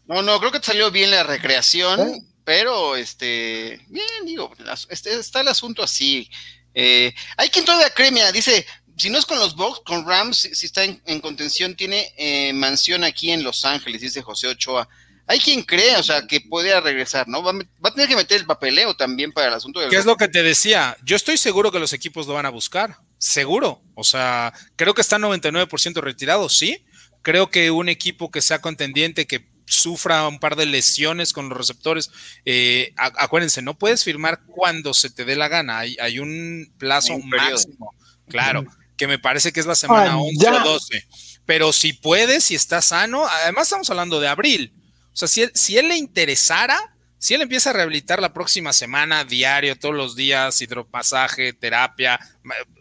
[0.07, 4.51] No, no, creo que te salió bien la recreación, pero este, bien, digo,
[4.89, 6.29] este, está el asunto así.
[6.73, 8.65] Eh, hay quien todavía cree, dice,
[8.97, 13.03] si no es con los Bucks, con Rams, si, está en, contención, tiene eh, mansión
[13.03, 14.87] aquí en Los Ángeles, dice José Ochoa.
[15.27, 17.41] Hay quien cree, o sea, que puede regresar, ¿no?
[17.41, 20.27] Va, a tener que meter el papeleo también para el asunto ¿Qué es lo que
[20.27, 20.95] te decía?
[21.03, 23.81] Yo estoy seguro que los equipos lo van a buscar, seguro.
[23.95, 26.85] O sea, creo que está 99% retirado, sí,
[27.25, 31.57] Creo que un equipo que sea contendiente, que sufra un par de lesiones con los
[31.57, 32.11] receptores,
[32.45, 37.17] eh, acuérdense, no puedes firmar cuando se te dé la gana, hay, hay un plazo
[37.17, 37.95] máximo,
[38.29, 38.63] claro,
[38.95, 41.07] que me parece que es la semana 11 o 12,
[41.47, 44.71] pero si puedes, si está sano, además estamos hablando de abril,
[45.11, 48.71] o sea, si él, si él le interesara, si él empieza a rehabilitar la próxima
[48.71, 52.19] semana, diario, todos los días, hidropasaje, terapia,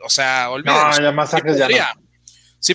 [0.04, 1.00] o sea, olvídate.
[1.00, 1.96] No, ya masajes ya
[2.60, 2.74] Sí,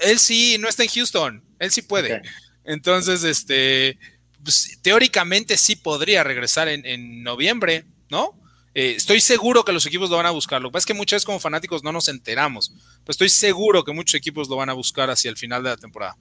[0.00, 2.22] él sí no está en Houston, él sí puede.
[2.64, 3.98] Entonces, este,
[4.42, 8.38] pues, teóricamente sí podría regresar en, noviembre, ¿no?
[8.74, 10.62] Eh, estoy seguro que los equipos lo van a buscar.
[10.62, 13.84] Lo que pasa es que muchas veces como fanáticos no nos enteramos, pero estoy seguro
[13.84, 16.16] que muchos equipos lo van a buscar hacia el final de la temporada.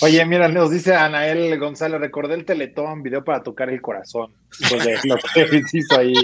[0.00, 4.32] Oye, mira, nos dice Anael González, recordé el Teletón, video para tocar el corazón.
[5.04, 6.14] lo que hizo ahí.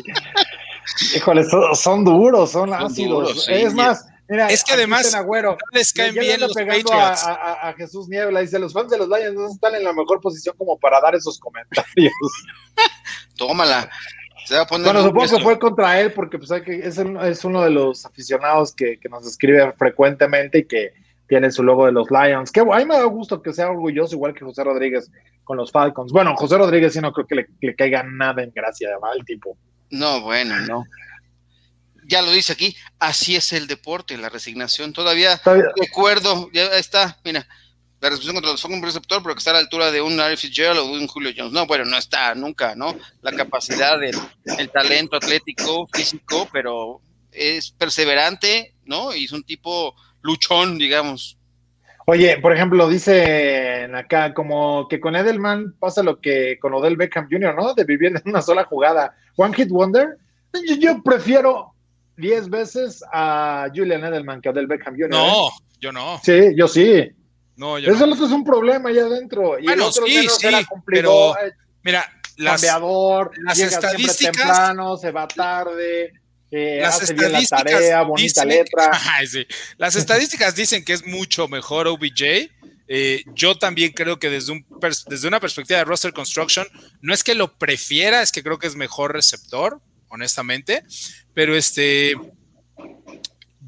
[1.14, 3.46] Híjole, son, duros, son, ácidos.
[3.48, 7.24] es más, mira, es que además Agüero, no les caen bien los Patriots.
[7.24, 10.20] A, a, Jesús Niebla, dice, los fans de los Lions no están en la mejor
[10.20, 12.12] posición como para dar esos comentarios.
[13.36, 13.90] Tómala.
[14.70, 18.74] bueno, supongo que fue contra él porque pues, que es, es, uno de los aficionados
[18.74, 20.92] que, que nos escribe frecuentemente y que
[21.28, 22.50] tiene su logo de los Lions.
[22.50, 25.10] Que a mí me da gusto que sea orgulloso, igual que José Rodríguez
[25.44, 26.12] con los Falcons.
[26.12, 29.56] Bueno, José Rodríguez sí no creo que le, caiga nada en gracia de mal tipo.
[29.90, 30.84] No, bueno, no.
[32.08, 34.92] Ya lo dice aquí, así es el deporte, la resignación.
[34.92, 35.40] Todavía
[35.76, 37.46] recuerdo, ya está, mira,
[38.00, 40.36] la recepción contra los Falcons receptor, pero que está a la altura de un Larry
[40.36, 41.52] Fitzgerald o de un Julio Jones.
[41.52, 42.96] No, bueno, no está nunca, ¿no?
[43.22, 44.16] La capacidad, del,
[44.58, 49.14] el talento atlético, físico, pero es perseverante, ¿no?
[49.14, 51.38] Y es un tipo luchón, digamos.
[52.06, 57.28] Oye, por ejemplo, dicen acá como que con Edelman pasa lo que con Odell Beckham
[57.30, 57.74] Jr., ¿no?
[57.74, 59.14] De vivir en una sola jugada.
[59.36, 60.16] One Hit Wonder.
[60.78, 61.74] Yo, prefiero
[62.18, 65.11] 10 veces a Julian Edelman que a Odell Beckham Jr.
[65.11, 65.50] No, ¿eh?
[65.81, 66.20] yo no.
[66.22, 67.09] Sí, yo sí.
[67.57, 68.14] No, yo Eso no.
[68.14, 69.59] es un problema allá adentro.
[69.59, 70.48] Y bueno, el otro sí, sí,
[70.87, 71.35] pero
[71.83, 76.12] mira, las, cambiador, las estadísticas temprano, se va tarde
[76.50, 78.90] las estadísticas bonita letra.
[79.76, 82.50] Las estadísticas dicen que es mucho mejor OBJ.
[82.90, 84.66] Eh, yo también creo que desde, un
[85.09, 86.66] desde una perspectiva de roster construction,
[87.02, 90.82] no es que lo prefiera, es que creo que es mejor receptor, honestamente.
[91.34, 92.14] Pero este,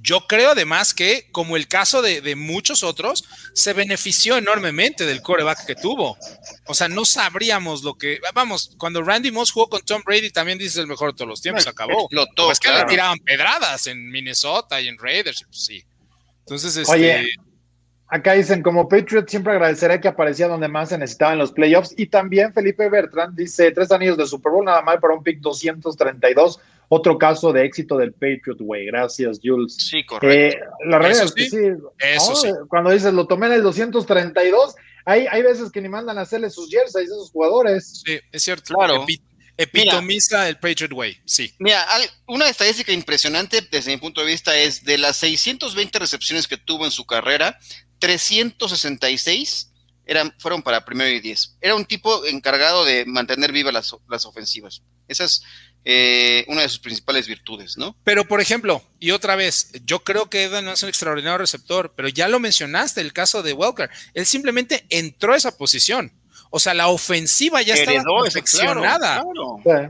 [0.03, 3.25] yo creo además que, como el caso de, muchos otros,
[3.55, 6.17] se benefició enormemente del coreback que tuvo.
[6.67, 8.21] O sea, no sabríamos lo que.
[8.35, 11.43] Vamos, cuando Randy Moss jugó con Tom Brady, también dice el mejor de todos los
[11.43, 12.09] tiempos, acabó.
[12.11, 15.85] Lo es que le tiraban pedradas en Minnesota y en Raiders, pues sí.
[16.41, 16.93] Entonces, este.
[16.93, 17.35] Oye,
[18.11, 21.95] acá dicen, como Patriot, siempre agradeceré que aparecía donde más se necesitaba en los playoffs.
[21.97, 25.41] Y también Felipe Bertrand dice: tres anillos de Super Bowl, nada mal para un pick
[25.41, 26.61] 232
[26.93, 28.87] otro caso de éxito del Patriot Way.
[28.87, 29.77] Gracias, Jules.
[29.77, 30.59] Sí, correcto.
[30.59, 31.57] Eh, la realidad es que sí.
[32.01, 32.49] Eso sí.
[32.69, 36.51] Cuando dices lo tomé en el 232, hay, hay veces que ni mandan a hacerle
[36.51, 38.03] sus jerseys a esos jugadores.
[38.05, 38.75] Sí, es cierto.
[38.75, 39.07] Claro.
[39.57, 41.55] epitomiza el Patriot Way, sí.
[41.61, 41.87] Mira,
[42.27, 46.87] una estadística impresionante desde mi punto de vista es de las 620 recepciones que tuvo
[46.87, 47.57] en su carrera,
[48.01, 49.71] 366
[50.07, 51.57] eran, fueron para primero y diez.
[51.61, 54.83] Era un tipo encargado de mantener vivas las, las ofensivas.
[55.07, 55.43] Esas
[55.85, 57.97] eh, una de sus principales virtudes, ¿no?
[58.05, 61.95] Pero, por ejemplo, y otra vez, yo creo que Edan no es un extraordinario receptor,
[61.97, 63.89] pero ya lo mencionaste, el caso de Welker.
[64.13, 66.13] Él simplemente entró a esa posición.
[66.51, 69.25] O sea, la ofensiva ya estaba perfeccionada.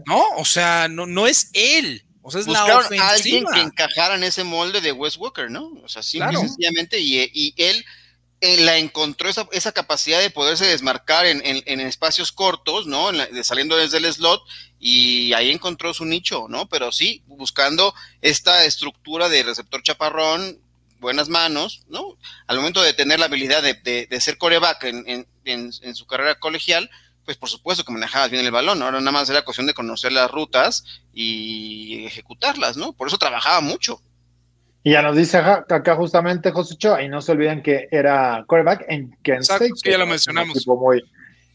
[0.06, 0.22] ¿No?
[0.36, 2.04] O sea, no, no es él.
[2.22, 3.08] O sea, es la ofensiva.
[3.08, 5.72] A alguien que encajara en ese molde de Wes Walker, ¿no?
[5.82, 7.84] O sea, simple sencillamente, y, y él
[8.40, 13.10] la encontró esa, esa, capacidad de poderse desmarcar en, en, espacios cortos, ¿no?
[13.42, 14.42] saliendo desde el slot
[14.78, 16.66] y ahí encontró su nicho, ¿no?
[16.68, 20.58] Pero sí, buscando esta estructura de receptor chaparrón,
[21.00, 22.16] buenas manos, ¿no?
[22.46, 23.74] Al momento de tener la habilidad de,
[24.08, 26.90] de, ser coreback en, en, su carrera colegial,
[27.24, 30.12] pues por supuesto que manejabas bien el balón, ahora nada más era cuestión de conocer
[30.12, 32.92] las rutas y ejecutarlas, ¿no?
[32.94, 34.00] Por eso trabajaba mucho.
[34.82, 38.84] Y ya nos dice acá justamente José Cho, y no se olviden que era quarterback
[38.88, 39.80] en Kansas State.
[39.82, 40.66] Que ya lo mencionamos.
[40.66, 41.02] Muy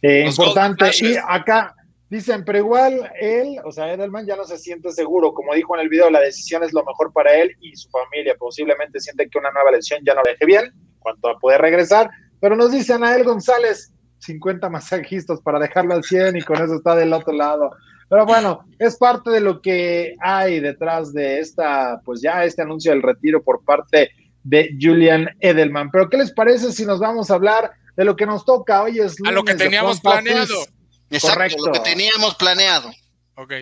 [0.02, 0.92] eh, importante.
[1.02, 1.76] Y acá
[2.08, 5.34] dicen, pero igual él, o sea, Edelman ya no se siente seguro.
[5.34, 8.36] Como dijo en el video, la decisión es lo mejor para él y su familia.
[8.38, 11.62] Posiblemente siente que una nueva lesión ya no le deje bien en cuanto a poder
[11.62, 12.10] regresar.
[12.40, 16.96] Pero nos dice Anael González, 50 masajistas para dejarlo al 100 y con eso está
[16.96, 17.72] del otro lado.
[18.10, 22.92] Pero bueno, es parte de lo que hay detrás de esta, pues ya este anuncio
[22.92, 24.12] del retiro por parte
[24.44, 25.90] de Julian Edelman.
[25.92, 29.00] Pero ¿qué les parece si nos vamos a hablar de lo que nos toca hoy?
[29.00, 30.66] Es a lo que teníamos planeado.
[31.10, 32.92] Exacto, lo que teníamos planeado.
[33.36, 33.54] Ok.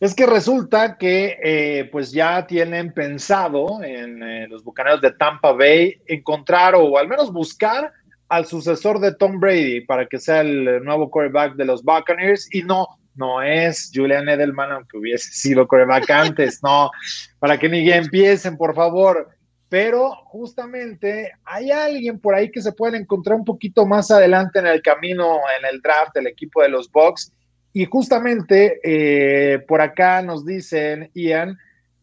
[0.00, 5.52] Es que resulta que eh, pues ya tienen pensado en eh, los Bucaneros de Tampa
[5.52, 7.92] Bay encontrar o al menos buscar
[8.28, 12.62] al sucesor de Tom Brady para que sea el nuevo quarterback de los Buccaneers y
[12.62, 16.92] no, no es Julian Edelman aunque hubiese sido quarterback antes, no,
[17.40, 19.28] para que ni empiecen por favor.
[19.68, 24.66] Pero justamente hay alguien por ahí que se puede encontrar un poquito más adelante en
[24.66, 27.32] el camino, en el draft del equipo de los Bucks
[27.78, 31.56] y justamente eh, por acá nos dicen, Ian,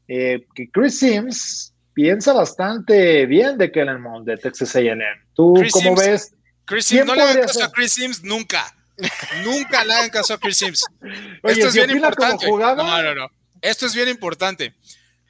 [0.07, 5.03] eh, que Chris Sims piensa bastante bien de Kellen Mond de Texas A&M.
[5.33, 6.33] ¿Tú cómo ves?
[6.63, 8.73] Chris Sims, no le hagan caso a Chris Sims nunca.
[9.43, 10.85] nunca le hagan caso a Chris Sims.
[11.43, 12.47] Esto es bien importante.
[12.49, 13.27] No, no, no.
[13.61, 14.73] Esto es bien importante.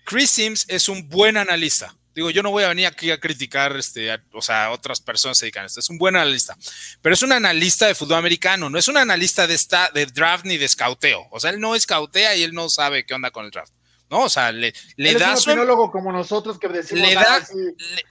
[0.03, 1.95] Chris Sims es un buen analista.
[2.15, 5.45] Digo, yo no voy a venir aquí a criticar, este, o sea, otras personas se
[5.45, 5.81] dedican a esto.
[5.81, 6.57] Es un buen analista,
[7.01, 10.45] pero es un analista de fútbol americano, no es un analista de, esta, de draft
[10.45, 11.27] ni de scouteo.
[11.29, 13.73] O sea, él no escautea y él no sabe qué onda con el draft.
[14.09, 14.23] ¿no?
[14.23, 15.91] O sea, le, le da es un su.
[15.91, 17.07] como nosotros que decimos.
[17.07, 17.45] Le da,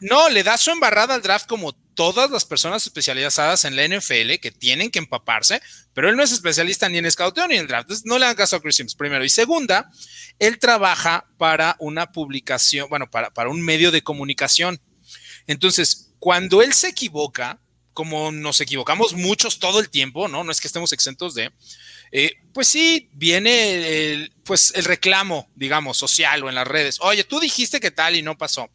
[0.01, 4.35] no, le da su embarrada al draft como todas las personas especializadas en la NFL
[4.41, 5.63] que tienen que empaparse,
[5.93, 7.85] pero él no es especialista ni en scouteo ni en draft.
[7.85, 9.25] Entonces, no le hagan caso a Chris Sims, primero.
[9.25, 9.91] Y segunda,
[10.39, 14.81] él trabaja para una publicación, bueno, para, para un medio de comunicación.
[15.47, 17.61] Entonces, cuando él se equivoca,
[17.93, 20.43] como nos equivocamos muchos todo el tiempo, ¿no?
[20.43, 21.53] No es que estemos exentos de,
[22.11, 26.99] eh, pues sí, viene el, pues el reclamo, digamos, social o en las redes.
[27.01, 28.69] Oye, tú dijiste que tal y no pasó.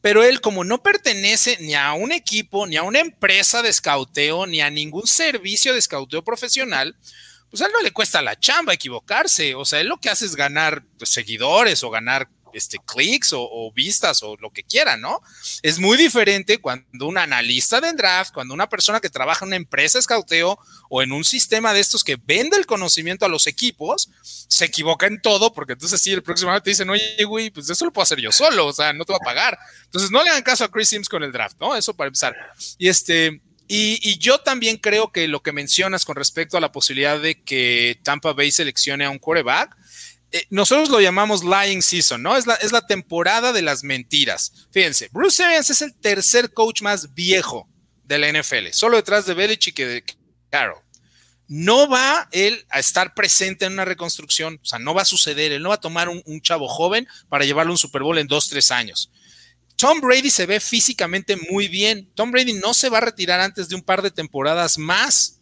[0.00, 4.46] Pero él, como no pertenece ni a un equipo, ni a una empresa de escauteo,
[4.46, 6.96] ni a ningún servicio de escauteo profesional,
[7.50, 9.54] pues a él no le cuesta la chamba equivocarse.
[9.54, 13.72] O sea, él lo que hace es ganar pues, seguidores o ganar este, clics o,
[13.72, 15.20] vistas o lo que quiera, ¿no?
[15.62, 19.56] Es muy diferente cuando un analista de draft, cuando una persona que trabaja en una
[19.56, 20.58] empresa de escauteo
[20.88, 25.06] o en un sistema de estos que vende el conocimiento a los equipos, se equivoca
[25.06, 27.92] en todo, porque entonces sí, el próximo año te dicen, oye, güey, pues eso lo
[27.92, 29.58] puedo hacer yo solo, o sea, no te va a pagar.
[29.84, 31.76] Entonces no le hagan caso a Chris Sims con el draft, ¿no?
[31.76, 32.36] Eso para empezar.
[32.78, 33.40] Y este,
[33.72, 38.00] y, yo también creo que lo que mencionas con respecto a la posibilidad de que
[38.02, 39.76] Tampa Bay seleccione a un quarterback,
[40.32, 42.36] eh, nosotros lo llamamos lying season, ¿no?
[42.36, 44.66] Es la, es la temporada de las mentiras.
[44.72, 47.68] Fíjense, Bruce Arians es el tercer coach más viejo
[48.02, 50.04] de la NFL, solo detrás de Belichick y de
[50.50, 50.82] Carroll.
[51.46, 55.52] No va él a estar presente en una reconstrucción, o sea, no va a suceder,
[55.52, 58.18] él no va a tomar un, un chavo joven para llevarlo a un Super Bowl
[58.18, 59.12] en dos, tres años.
[59.80, 62.12] Tom Brady se ve físicamente muy bien.
[62.14, 65.40] Tom Brady no se va a retirar antes de un par de temporadas más.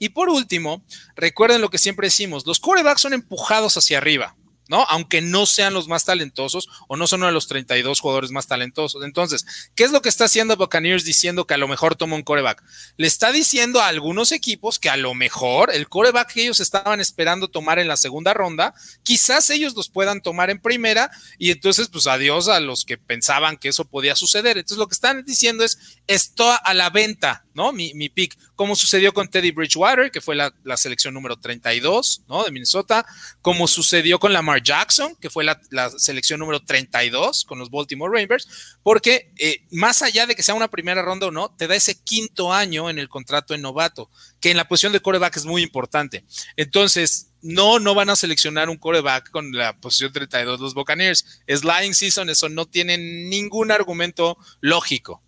[0.00, 4.36] Y por último, recuerden lo que siempre decimos, los quarterbacks son empujados hacia arriba.
[4.68, 4.84] ¿No?
[4.88, 8.46] Aunque no sean los más talentosos o no son uno de los 32 jugadores más
[8.46, 9.02] talentosos.
[9.02, 12.22] Entonces, ¿qué es lo que está haciendo Buccaneers diciendo que a lo mejor toma un
[12.22, 12.62] coreback?
[12.96, 17.00] Le está diciendo a algunos equipos que a lo mejor el coreback que ellos estaban
[17.00, 21.88] esperando tomar en la segunda ronda, quizás ellos los puedan tomar en primera y entonces,
[21.88, 24.58] pues adiós a los que pensaban que eso podía suceder.
[24.58, 27.70] Entonces, lo que están diciendo es, esto a la venta, ¿no?
[27.70, 32.44] Mi, pick, como sucedió con Teddy Bridgewater, que fue la, selección número 32, ¿no?
[32.44, 33.04] De Minnesota,
[33.42, 35.60] como sucedió con Lamar Jackson, que fue la,
[35.98, 38.48] selección número 32 con los Baltimore Ravens,
[38.82, 42.02] porque eh, más allá de que sea una primera ronda o no, te da ese
[42.02, 45.62] quinto año en el contrato en novato, que en la posición de coreback es muy
[45.62, 46.24] importante.
[46.56, 51.42] Entonces, no, no van a seleccionar un coreback con la posición 32 los Buccaneers.
[51.46, 51.60] Es
[51.92, 55.22] season, eso no tiene ningún argumento lógico,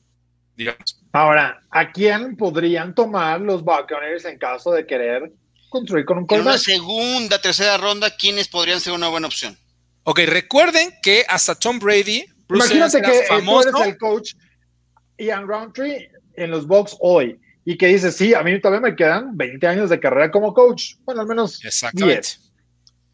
[0.61, 1.01] digamos.
[1.13, 5.33] Ahora, ¿a quién podrían tomar los Buccaneers en caso de querer
[5.71, 9.57] construir con un En una segunda, tercera ronda, ¿quiénes podrían ser una buena opción?
[10.05, 14.33] Ok, recuerden que hasta Tom Brady, Bruce Imagínate que tú eres el coach
[15.19, 19.37] Ian Roundtree en los Bucks hoy y que dice, sí, a mí todavía me quedan
[19.37, 22.21] 20 años de carrera como coach, bueno, al menos Exactamente.
[22.21, 22.51] 10.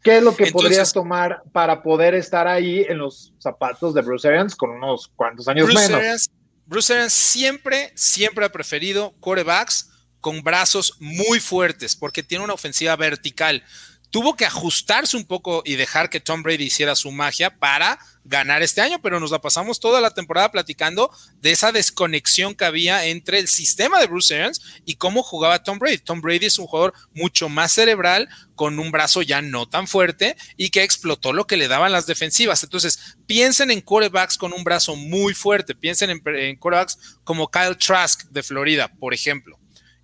[0.03, 4.27] ¿Qué es lo que podrías tomar para poder estar ahí en los zapatos de Bruce
[4.27, 6.29] Arians con unos cuantos años menos?
[6.67, 12.93] Bruce Arians siempre, siempre ha preferido quarterbacks con brazos muy fuertes porque tiene una ofensiva
[12.97, 13.63] vertical.
[14.09, 18.61] Tuvo que ajustarse un poco y dejar que Tom Brady hiciera su magia para ganar
[18.61, 21.11] este año, pero nos la pasamos toda la temporada platicando
[21.41, 25.79] de esa desconexión que había entre el sistema de Bruce Arians y cómo jugaba Tom
[25.79, 25.97] Brady.
[25.97, 30.35] Tom Brady es un jugador mucho más cerebral, con un brazo ya no tan fuerte
[30.55, 32.63] y que explotó lo que le daban las defensivas.
[32.63, 37.77] Entonces, piensen en quarterbacks con un brazo muy fuerte, piensen en, en quarterbacks como Kyle
[37.77, 39.57] Trask de Florida, por ejemplo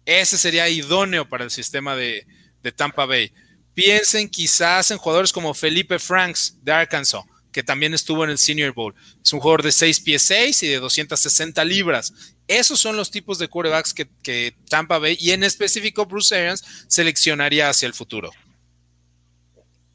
[0.05, 2.25] ese sería idóneo para el sistema de,
[2.75, 3.33] Tampa Bay.
[3.73, 7.23] Piensen quizás en jugadores como Felipe Franks de Arkansas,
[7.53, 8.95] que también estuvo en el Senior Bowl.
[9.23, 12.35] Es un jugador de 6 pies 6 y de 260 libras.
[12.47, 17.69] Esos son los tipos de quarterbacks que, Tampa Bay y en específico Bruce Arians seleccionaría
[17.69, 18.31] hacia el futuro.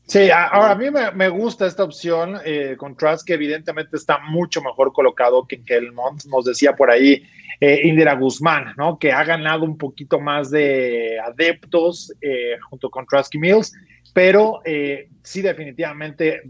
[0.07, 4.62] Sí, ahora a mí me, gusta esta opción eh, con Trask, que evidentemente está mucho
[4.62, 6.25] mejor colocado que Kelmont.
[6.25, 7.23] Nos decía por ahí
[7.61, 8.98] eh, Indira Guzmán, ¿no?
[8.98, 13.75] Que ha ganado un poquito más de adeptos eh, junto con Trusky Mills,
[14.15, 14.63] pero
[15.23, 16.40] sí, definitivamente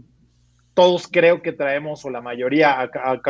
[0.79, 3.21] todos creo que traemos, o la mayoría, a, a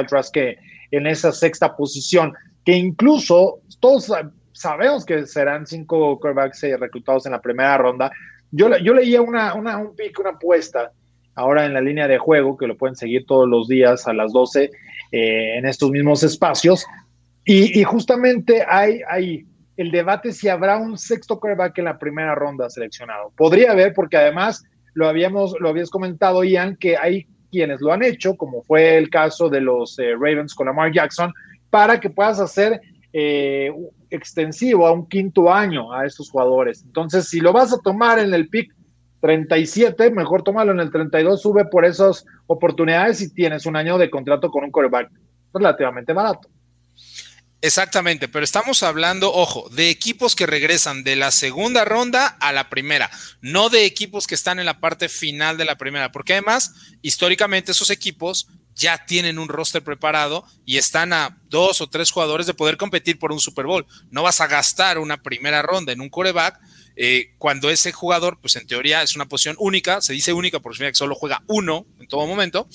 [0.92, 2.32] en esa sexta posición,
[2.64, 4.12] que incluso todos
[4.52, 8.12] sabemos que serán cinco quarterbacks reclutados en la primera ronda.
[8.52, 10.92] Yo, yo leía una, una, un pick, una apuesta
[11.34, 14.32] ahora en la línea de juego, que lo pueden seguir todos los días a las
[14.32, 14.70] 12
[15.12, 16.86] eh, en estos mismos espacios.
[17.46, 22.70] Y, justamente hay, hay el debate si habrá un sexto quarterback en la primera ronda
[22.70, 23.34] seleccionado.
[23.36, 28.04] Podría haber, porque además lo habíamos, lo habías comentado, Ian, que hay quienes lo han
[28.04, 31.34] hecho, como fue el caso de los eh, Ravens con Lamar Jackson,
[31.70, 32.82] para que puedas hacer
[33.14, 33.72] eh,
[34.10, 36.84] extensivo a un quinto año a estos jugadores.
[36.84, 38.74] Entonces, si lo vas a tomar en el pick
[39.22, 44.10] 37, mejor tómalo en el 32, sube por esas oportunidades y tienes un año de
[44.10, 45.12] contrato con un quarterback
[45.54, 46.48] relativamente barato.
[47.62, 52.70] Exactamente, pero estamos hablando, ojo, de equipos que regresan de la segunda ronda a la
[52.70, 56.74] primera, no de equipos que están en la parte final de la primera, porque además,
[57.02, 62.48] históricamente esos equipos ya tienen un roster preparado y están a dos o tres jugadores
[62.48, 63.86] de poder competir por un Super Bowl.
[64.10, 66.60] No vas a gastar una primera ronda en un coreback
[66.96, 70.80] eh, cuando ese jugador, pues en teoría es una posición única, se dice única porque
[70.80, 72.70] que solo juega uno en todo momento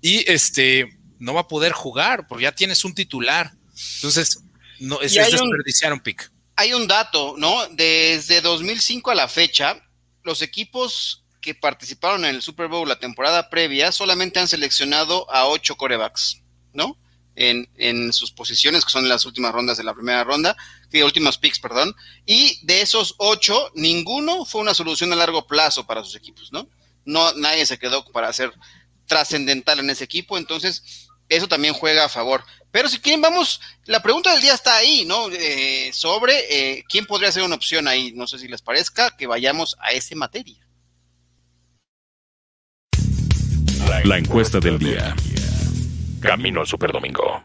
[0.00, 3.52] y este no va a poder jugar porque ya tienes un titular.
[3.96, 4.42] Entonces,
[4.78, 6.30] no, es, desperdiciar un, pick.
[6.56, 7.66] Hay un dato, ¿no?
[7.70, 9.82] Desde 2005 a la fecha,
[10.22, 15.46] los equipos que participaron en el Super Bowl la temporada previa solamente han seleccionado a
[15.46, 16.98] ocho corebacks, ¿no?
[17.36, 20.56] En, en, sus posiciones, que son las últimas rondas de la primera ronda,
[21.04, 21.94] últimos picks, perdón,
[22.26, 26.68] y de esos ocho, ninguno fue una solución a largo plazo para sus equipos, ¿no?
[27.04, 28.52] No, nadie se quedó para ser
[29.06, 32.42] trascendental en ese equipo, entonces eso también juega a favor.
[32.70, 35.28] Pero si quieren, vamos, la pregunta del día está ahí, ¿no?
[35.30, 38.12] Eh, sobre eh, quién podría ser una opción ahí.
[38.12, 40.58] No sé si les parezca que vayamos a esa materia.
[44.04, 45.14] La encuesta del día.
[46.20, 47.44] Camino al Superdomingo.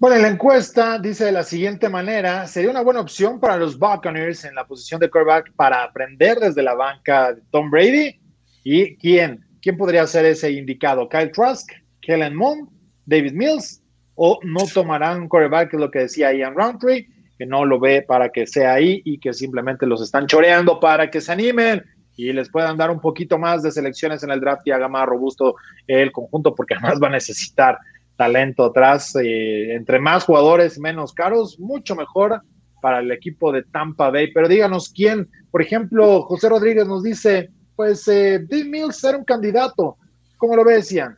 [0.00, 4.44] Bueno, la encuesta dice de la siguiente manera: sería una buena opción para los Buccaneers
[4.44, 8.20] en la posición de quarterback para aprender desde la banca de Tom Brady.
[8.62, 9.47] ¿Y quién?
[9.60, 11.08] ¿Quién podría ser ese indicado?
[11.08, 11.70] ¿Kyle Trask?
[12.00, 12.68] ¿Kellen Moon?
[13.06, 13.82] ¿David Mills?
[14.14, 17.78] ¿O no tomarán un quarterback, que es lo que decía Ian Roundtree, que no lo
[17.78, 21.82] ve para que sea ahí y que simplemente los están choreando para que se animen
[22.16, 25.06] y les puedan dar un poquito más de selecciones en el draft y haga más
[25.06, 25.54] robusto
[25.86, 27.78] el conjunto, porque además va a necesitar
[28.16, 29.14] talento atrás.
[29.22, 32.42] Eh, entre más jugadores, menos caros, mucho mejor
[32.82, 34.32] para el equipo de Tampa Bay.
[34.32, 39.96] Pero díganos quién, por ejemplo, José Rodríguez nos dice, pues eh, Mills era un candidato.
[40.36, 41.16] ¿Cómo lo ves, Ian?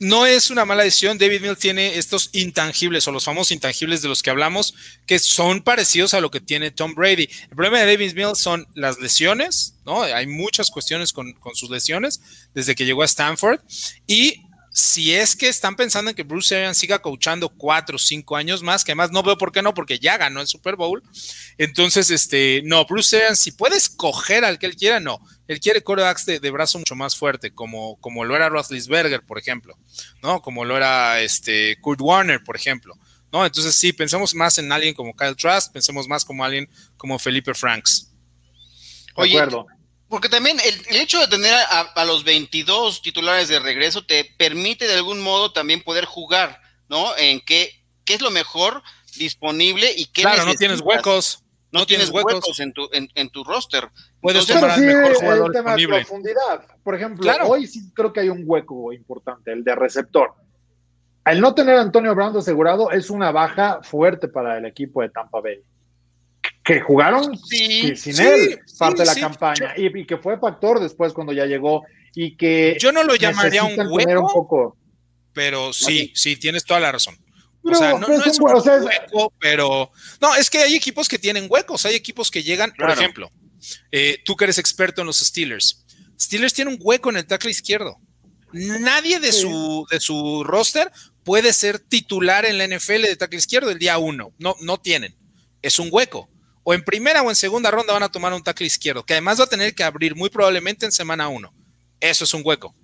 [0.00, 1.18] No es una mala decisión.
[1.18, 4.74] David Mills tiene estos intangibles o los famosos intangibles de los que hablamos,
[5.04, 7.28] que son parecidos a lo que tiene Tom Brady.
[7.42, 10.02] El problema de David Mills son las lesiones, ¿no?
[10.02, 12.22] Hay muchas cuestiones con, con sus lesiones
[12.54, 13.60] desde que llegó a Stanford
[14.06, 14.45] y
[14.76, 18.62] si es que están pensando en que Bruce Arians siga coachando cuatro o cinco años
[18.62, 21.02] más, que además no veo por qué no, porque ya ganó el Super Bowl.
[21.56, 25.18] Entonces, este, no, Bruce Arians, si puede escoger al que él quiera, no.
[25.48, 29.78] Él quiere corebacks de, brazo mucho más fuerte, como, como lo era Roethlisberger, por ejemplo,
[30.22, 30.42] ¿no?
[30.42, 32.98] Como lo era este Kurt Warner, por ejemplo.
[33.32, 33.46] ¿no?
[33.46, 36.68] Entonces, sí, pensemos más en alguien como Kyle Trask, pensemos más como alguien
[36.98, 38.12] como Felipe Franks.
[39.14, 39.40] Oye,
[40.08, 44.94] porque también el, hecho de tener a, los 22 titulares de regreso te permite de
[44.94, 47.16] algún modo también poder jugar, ¿no?
[47.16, 47.70] En qué,
[48.04, 48.82] qué es lo mejor
[49.18, 51.42] disponible y qué Claro, no tienes huecos.
[51.72, 53.90] No, tienes huecos, en, tu, en, tu roster.
[54.22, 56.64] Puedes tomar al mejor jugador el tema De profundidad.
[56.82, 60.34] Por ejemplo, hoy sí creo que hay un hueco importante, el de receptor.
[61.24, 65.10] Al no tener a Antonio Brown asegurado es una baja fuerte para el equipo de
[65.10, 65.60] Tampa Bay
[66.66, 71.46] que jugaron sin él parte de la campaña y, que fue factor después cuando ya
[71.46, 74.76] llegó y que yo no lo llamaría un hueco,
[75.32, 77.16] pero sí, sí, tienes toda la razón.
[77.62, 81.86] o sea, no, es un hueco, pero no, es que hay equipos que tienen huecos,
[81.86, 83.30] hay equipos que llegan, por ejemplo,
[83.92, 85.86] eh, tú que eres experto en los Steelers,
[86.20, 87.96] Steelers tiene un hueco en el tackle izquierdo.
[88.52, 90.90] Nadie de, su, de su roster
[91.22, 94.32] puede ser titular en la NFL de tackle izquierdo el día uno.
[94.38, 95.14] No, no tienen.
[95.60, 96.30] Es un hueco
[96.68, 99.38] o en primera o en segunda ronda van a tomar un tackle izquierdo, que además
[99.38, 101.54] va a tener que abrir muy probablemente en semana uno.
[102.00, 102.74] Eso es un hueco.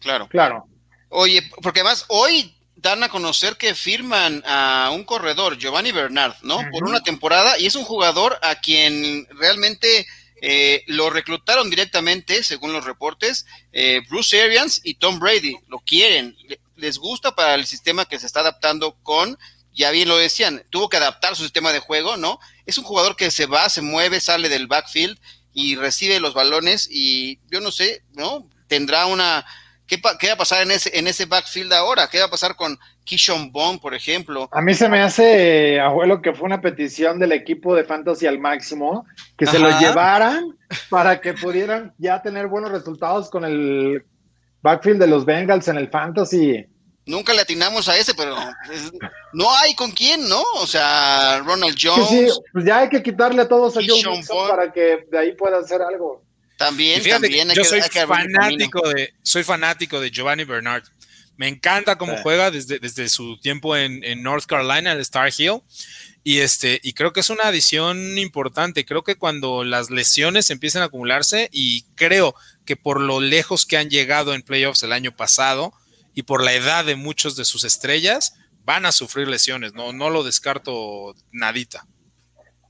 [0.00, 0.26] Claro.
[0.28, 0.66] Claro.
[1.10, 6.62] Oye, porque además hoy dan a conocer que firman a un corredor, Giovanni Bernard, ¿no?
[6.72, 10.06] Por una temporada y es un jugador a quien realmente
[10.40, 15.58] eh, lo reclutaron directamente, según los reportes, eh, Bruce Arians y Tom Brady.
[15.68, 16.34] Lo quieren,
[16.76, 19.36] les gusta para el sistema que se está adaptando con
[19.78, 22.40] ya bien lo decían, tuvo que adaptar su sistema de juego, ¿no?
[22.68, 25.18] Es un jugador que se va, se mueve, sale del backfield
[25.54, 28.46] y recibe los balones y yo no sé, ¿no?
[28.68, 29.46] Tendrá una
[29.88, 32.08] ¿Qué, va a pasar en ese, en ese backfield ahora?
[32.08, 34.46] ¿Qué va a pasar con Kishon Bond, por ejemplo?
[34.52, 38.38] A mí se me hace, abuelo, que fue una petición del equipo de Fantasy al
[38.38, 39.06] máximo,
[39.38, 40.58] que se lo llevaran
[40.90, 44.04] para que pudieran ya tener buenos resultados con el
[44.60, 46.66] backfield de los Bengals en el Fantasy.
[47.08, 48.36] Nunca le atinamos a ese, pero
[49.32, 50.42] no hay con quién, ¿no?
[50.56, 52.08] O sea, Ronald Jones.
[52.34, 55.58] Sí, pues ya hay que quitarle a todos a Joe para que de ahí pueda
[55.58, 56.22] hacer algo.
[56.58, 57.48] También, también.
[57.54, 60.82] yo soy fanático de, soy fanático de Giovanni Bernard.
[61.38, 65.62] Me encanta cómo juega desde, desde su tiempo en, North Carolina, el Star Hill.
[66.24, 68.84] Y, este, y creo que es una adición importante.
[68.84, 72.34] Creo que cuando las lesiones empiezan a acumularse, y creo
[72.66, 75.72] que por lo lejos que han llegado en playoffs el año pasado
[76.18, 79.72] y por la edad de muchos de sus estrellas, van a sufrir lesiones.
[79.74, 81.86] No, no lo descarto nadita.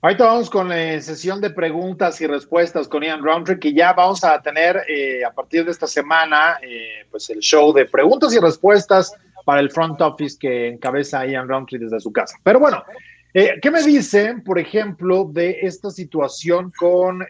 [0.03, 3.95] Ahorita vamos con la eh, sesión de preguntas y respuestas con Ian Roundtree, y ya
[3.95, 8.35] vamos a tener eh, a partir de esta semana eh, pues el show de preguntas
[8.35, 9.15] y respuestas
[9.47, 12.37] para el front office que encabeza Ian Roundtree desde su casa.
[12.43, 12.85] Pero bueno,
[13.33, 17.27] ¿qué me dicen, por ejemplo, de esta situación con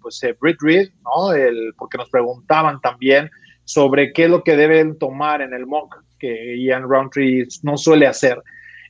[0.00, 1.34] pues Britt Reed, ¿no?
[1.34, 3.30] El, porque nos preguntaban también
[3.64, 8.06] sobre qué es lo que deben tomar en el mock que Ian Roundtree no suele
[8.06, 8.42] hacer.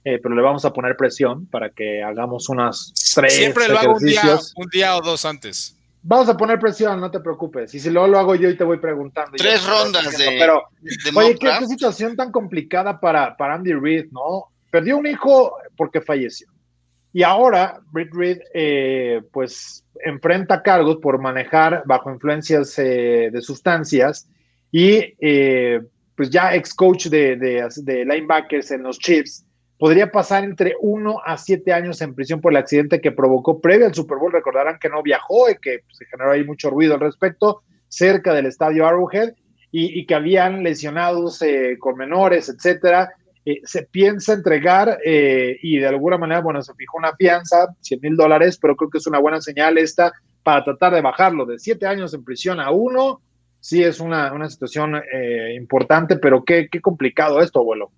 [0.07, 3.95] Eh, pero le vamos a poner presión para que hagamos unas tres Siempre lo hago
[3.95, 5.79] un día, o dos antes.
[6.03, 7.75] Vamos a poner presión, no te preocupes.
[7.75, 9.33] Y si luego lo hago yo y te voy preguntando.
[9.39, 10.37] Tres rondas de.
[10.39, 10.64] Pero,
[11.16, 14.49] oye, qué, situación tan complicada para, para Andy Reid, ¿no?
[14.70, 16.49] Perdió un hijo porque falleció.
[17.14, 24.29] Y ahora, Britt Reid, eh, pues, enfrenta cargos por manejar bajo influencias eh, de sustancias
[24.77, 25.14] y,
[26.16, 29.47] pues, ya ex coach de, de, linebackers en los Chiefs
[29.79, 33.87] podría pasar entre uno a siete años en prisión por el accidente que provocó previo
[33.87, 34.33] al Super Bowl.
[34.33, 38.47] Recordarán que no viajó y que se generó ahí mucho ruido al respecto cerca del
[38.47, 39.35] estadio Arrowhead
[39.70, 43.12] y, que habían lesionados eh, con menores, etcétera.
[43.45, 48.01] Eh, se piensa entregar eh, y de alguna manera, bueno, se fijó una fianza, 100
[48.01, 50.12] mil dólares, pero creo que es una buena señal esta
[50.43, 53.20] para tratar de bajarlo de siete años en prisión a uno.
[53.65, 55.03] Sí, es una, una situación
[55.57, 57.91] importante, pero qué, qué complicado esto, abuelo.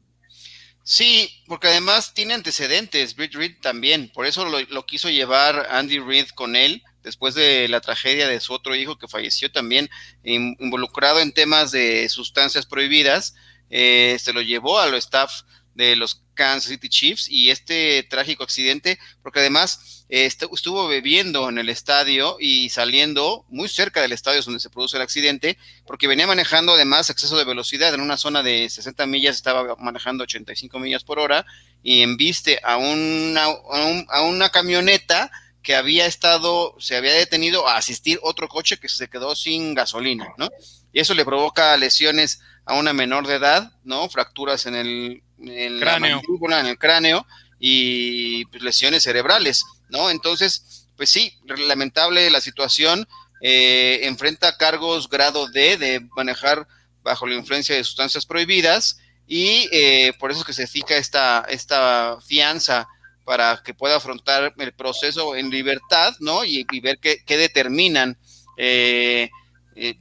[0.84, 6.28] Sí, porque además tiene antecedentes, Britt Reed también, por eso lo, quiso llevar Andy Reid
[6.36, 9.90] con él, después de la tragedia de su otro hijo que falleció también
[10.22, 13.34] involucrado en temas de sustancias prohibidas,
[13.68, 15.32] eh, se lo llevó a staff
[15.76, 21.58] de los Kansas City Chiefs y este trágico accidente, porque además eh, estuvo bebiendo en
[21.58, 26.26] el estadio y saliendo muy cerca del estadio donde se produce el accidente, porque venía
[26.26, 31.04] manejando además exceso de velocidad en una zona de 60 millas, estaba manejando 85 millas
[31.04, 31.44] por hora
[31.82, 35.30] y embiste a una, a, una camioneta
[35.62, 40.32] que había estado, se había detenido a asistir otro coche que se quedó sin gasolina,
[40.38, 40.48] ¿no?
[40.92, 44.08] Y eso le provoca lesiones a una menor de edad, ¿no?
[44.08, 46.22] Fracturas en el, cráneo.
[46.60, 47.26] en el cráneo
[47.58, 49.64] y pues, lesiones cerebrales.
[49.88, 50.10] ¿no?
[50.10, 53.06] Entonces, pues sí, lamentable la situación.
[53.42, 56.66] Eh, enfrenta cargos grado D de manejar
[57.02, 61.44] bajo la influencia de sustancias prohibidas y eh, por eso es que se fija esta,
[61.48, 62.88] esta fianza
[63.24, 66.44] para que pueda afrontar el proceso en libertad, ¿no?
[66.44, 68.16] Y, ver qué, determinan
[68.56, 69.30] eh,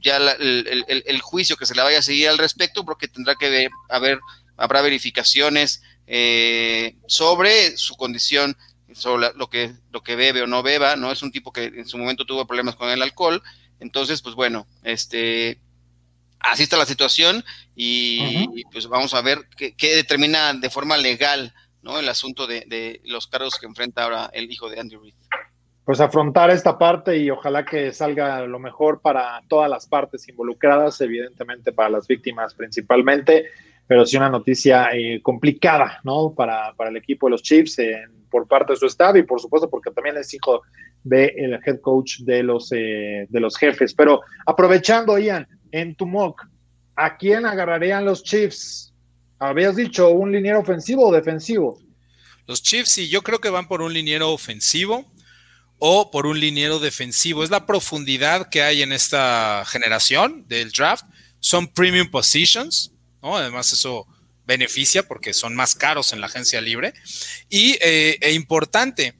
[0.00, 3.70] ya el, juicio que se le vaya a seguir al respecto, porque tendrá que ver,
[3.88, 4.20] haber,
[4.56, 5.82] habrá verificaciones
[7.06, 8.56] sobre su condición
[8.94, 11.12] sobre lo que, lo que bebe o no beba, ¿no?
[11.12, 13.42] Es un tipo que en su momento tuvo problemas con el alcohol,
[13.80, 15.60] entonces, pues bueno, este,
[16.40, 17.44] así está la situación
[17.74, 21.52] y, pues vamos a ver qué, determina de forma legal,
[21.82, 21.98] ¿no?
[21.98, 25.14] El asunto de, los cargos que enfrenta ahora el hijo de Andrew Reid.
[25.84, 31.00] Pues afrontar esta parte y ojalá que salga lo mejor para todas las partes involucradas,
[31.00, 33.46] evidentemente para las víctimas principalmente,
[33.86, 36.34] pero sí una noticia eh, complicada, ¿no?
[36.34, 37.78] Para, para, el equipo de los Chiefs
[38.30, 40.62] por parte de su staff y por supuesto porque también es hijo
[41.04, 43.94] del head coach de los, eh, de los jefes.
[43.94, 46.42] Pero aprovechando, Ian, en tu mock,
[46.96, 48.92] ¿a quién agarrarían los Chiefs?
[49.38, 51.80] Habías dicho un liniero ofensivo o defensivo.
[52.46, 55.04] Los Chiefs, sí, yo creo que van por un liniero ofensivo
[55.78, 57.44] o por un liniero defensivo.
[57.44, 61.04] Es la profundidad que hay en esta generación del draft.
[61.38, 64.06] Son premium positions Además, eso
[64.44, 66.94] beneficia porque son más caros en la agencia libre.
[67.48, 69.14] Y eh, e importante,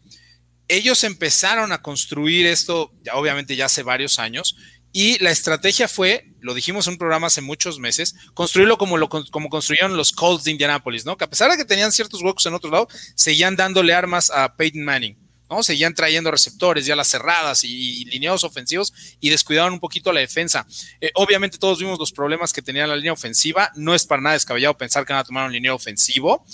[0.68, 4.56] ellos empezaron a construir esto, obviamente ya hace varios años,
[4.92, 9.10] y la estrategia fue, lo dijimos en un programa hace muchos meses, construirlo como, lo,
[9.10, 11.18] como construyeron los Colts de Indianapolis, ¿no?
[11.18, 14.56] Que a pesar de que tenían ciertos huecos en otro lado, seguían dándole armas a
[14.56, 15.25] Peyton Manning.
[15.50, 15.62] ¿No?
[15.62, 20.66] Seguían trayendo receptores, ya las cerradas y, lineados ofensivos y descuidaban un poquito la defensa.
[21.00, 23.70] Eh, obviamente todos vimos los problemas que tenía la línea ofensiva.
[23.76, 26.44] No es para nada descabellado pensar que van a tomar un línea ofensivo,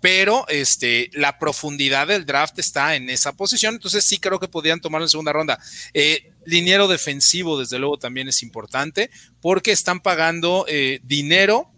[0.00, 4.80] pero este, la profundidad del draft está en esa posición, entonces sí creo que podrían
[4.80, 5.58] tomarlo en segunda ronda.
[5.92, 11.70] Eh, liniero defensivo, desde luego, también es importante porque están pagando eh, dinero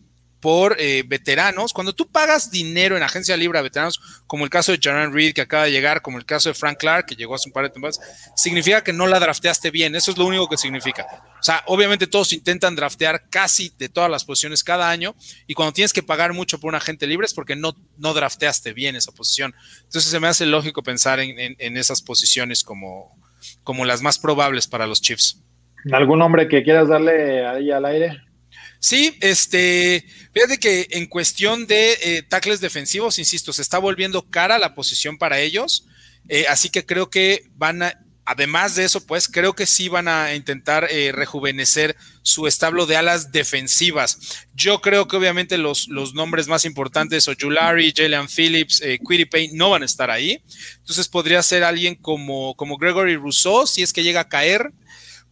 [0.43, 1.73] por eh, veteranos.
[1.73, 5.35] Cuando tú pagas dinero en agencia libre a veteranos, como el caso de Jaron Reed
[5.35, 7.63] que acaba de llegar, como el caso de Frank Clark que llegó hace un par
[7.63, 8.01] de temporadas,
[8.35, 9.95] significa que no la drafteaste bien.
[9.95, 11.07] Eso es lo único que significa.
[11.39, 15.15] O sea, obviamente todos intentan draftear casi de todas las posiciones cada año
[15.47, 18.73] y cuando tienes que pagar mucho por un agente libre es porque no, no drafteaste
[18.73, 19.55] bien esa posición.
[19.85, 23.17] Entonces se me hace lógico pensar en, en esas posiciones como,
[23.63, 25.41] como las más probables para los Chiefs.
[25.93, 28.32] ¿Algún nombre que quieras darle ahí al aire?
[28.83, 30.05] Sí, este,
[30.35, 35.19] fíjate que en cuestión de eh, tackles defensivos, insisto, se está volviendo cara la posición
[35.19, 35.87] para ellos,
[36.29, 40.09] eh, así que creo que van a, además de eso, pues creo que sí van
[40.09, 44.19] a intentar eh, rejuvenecer su establo de alas defensivas.
[44.53, 48.99] Yo creo que obviamente los, los nombres más importantes, Ojulari, Jalen Phillips, eh,
[49.31, 50.43] Payne, no van a estar ahí.
[50.79, 54.73] Entonces podría ser alguien como, como Gregory Rousseau, si es que llega a caer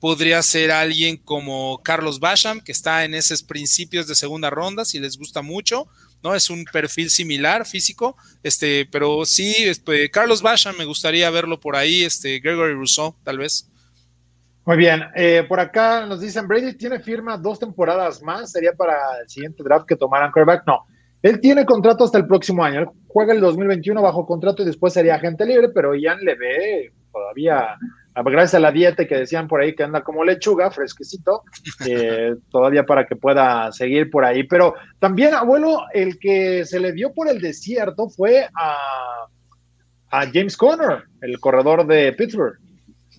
[0.01, 4.98] podría ser alguien como Carlos Basham, que está en esos principios de segunda ronda, si
[4.98, 5.86] les gusta mucho,
[6.22, 6.34] ¿no?
[6.34, 11.76] Es un perfil similar físico, este, pero sí, este, Carlos Basham me gustaría verlo por
[11.76, 13.70] ahí, este, Gregory Rousseau, tal vez.
[14.64, 18.94] Muy bien, eh, por acá nos dicen, Brady tiene firma dos temporadas más, sería para
[19.22, 20.86] el siguiente draft que tomaran quarterback, no.
[21.22, 22.80] Él tiene contrato hasta el próximo año.
[22.80, 26.92] Él juega el 2021 bajo contrato y después sería agente libre, pero Ian le ve
[27.12, 27.76] todavía
[28.14, 31.42] gracias a la dieta que decían por ahí que anda como lechuga, fresquecito,
[31.86, 34.44] eh, todavía para que pueda seguir por ahí.
[34.44, 39.26] Pero también, abuelo, el que se le dio por el desierto fue a,
[40.11, 42.58] a James Conner, el corredor de Pittsburgh.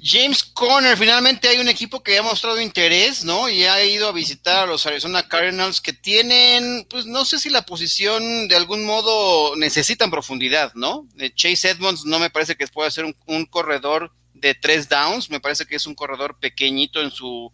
[0.03, 3.47] James Conner, finalmente hay un equipo que ha mostrado interés, ¿no?
[3.47, 7.51] Y ha ido a visitar a los Arizona Cardinals que tienen, pues no sé si
[7.51, 11.07] la posición de algún modo necesitan profundidad, ¿no?
[11.19, 14.11] Eh, Chase Edmonds no me parece que pueda ser un corredor
[14.41, 15.29] de tres downs.
[15.29, 17.51] Me parece que es un corredor pequeñito en su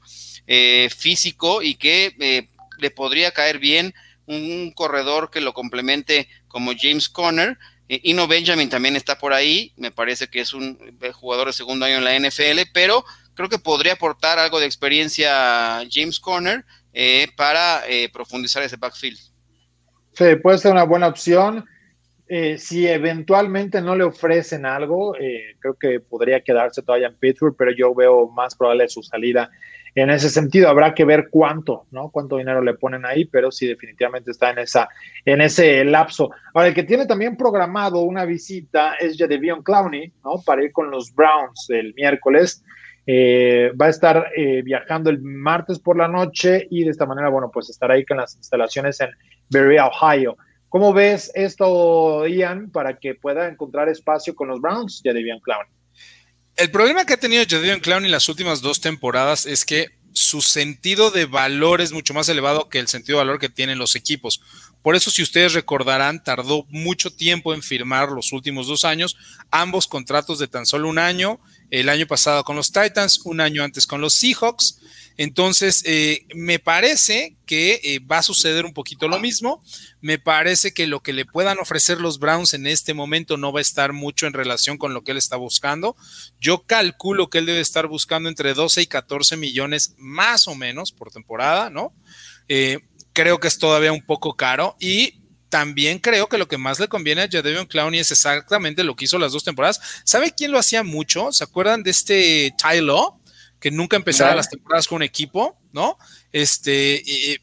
[0.47, 2.47] eh, físico y que eh,
[2.79, 3.93] le podría caer bien
[4.25, 7.57] un, corredor que lo complemente como James Conner.
[7.89, 9.73] Eh, Ino Benjamin también está por ahí.
[9.75, 13.59] Me parece que es un jugador de segundo año en la NFL, pero creo que
[13.59, 16.65] podría aportar algo de experiencia James Conner
[17.35, 19.19] para profundizar ese backfield.
[20.13, 21.63] Sí, puede ser una buena opción.
[22.29, 27.55] Eh, si eventualmente no le ofrecen algo, eh, creo que podría quedarse todavía en Pittsburgh,
[27.57, 29.49] pero yo veo más probable su salida
[29.95, 30.67] en ese sentido.
[30.67, 32.09] Habrá que ver cuánto, ¿no?
[32.09, 34.89] Cuánto dinero le ponen ahí, pero sí definitivamente está en esa,
[35.23, 36.29] en ese lapso.
[36.53, 40.41] Ahora, el que tiene también programado una visita es Jadevion Clowney, ¿no?
[40.45, 42.61] Para ir con los Browns el miércoles.
[43.09, 44.27] Eh, va a estar
[44.65, 48.17] viajando el martes por la noche y de esta manera, bueno, pues estará ahí con
[48.17, 49.11] las instalaciones en
[49.49, 50.35] Berea, Ohio.
[50.69, 55.65] ¿Cómo ves esto, Ian, para que pueda encontrar espacio con los Browns, Jadavion Clown?
[56.55, 60.41] El problema que ha tenido Jadavion Clown en las últimas dos temporadas es que su
[60.41, 63.95] sentido de valor es mucho más elevado que el sentido de valor que tienen los
[63.95, 64.41] equipos.
[64.81, 69.15] Por eso, si ustedes recordarán, tardó mucho tiempo en firmar los últimos dos años,
[69.51, 71.39] ambos contratos de tan solo un año,
[71.69, 74.79] el año pasado con los Titans, un año antes con los Seahawks.
[75.17, 79.63] Entonces, eh, me parece que eh, va a suceder un poquito lo mismo.
[79.99, 83.59] Me parece que lo que le puedan ofrecer los Browns en este momento no va
[83.59, 85.95] a estar mucho en relación con lo que él está buscando.
[86.39, 90.91] Yo calculo que él debe estar buscando entre 12 y 14 millones más o menos
[90.91, 91.93] por temporada, ¿no?
[92.47, 92.79] Eh,
[93.13, 96.87] creo que es todavía un poco caro y también creo que lo que más le
[96.87, 99.79] conviene a Jadavion Clowney es exactamente lo que hizo las dos temporadas.
[100.03, 101.31] ¿Sabe quién lo hacía mucho?
[101.31, 102.95] ¿Se acuerdan de este Tyler?
[103.59, 105.97] Que nunca empezaba las temporadas con un equipo, ¿no?
[106.31, 107.37] Este, y,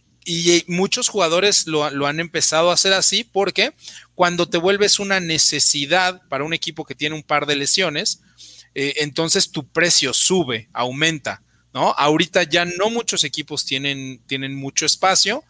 [0.68, 3.74] muchos jugadores lo, han empezado a hacer así porque
[4.14, 8.22] cuando te vuelves una necesidad para un equipo que tiene un par de lesiones,
[8.74, 11.42] eh, entonces tu precio sube, aumenta,
[11.74, 11.90] ¿no?
[11.92, 15.44] Ahorita ya no muchos equipos tienen, tienen mucho espacio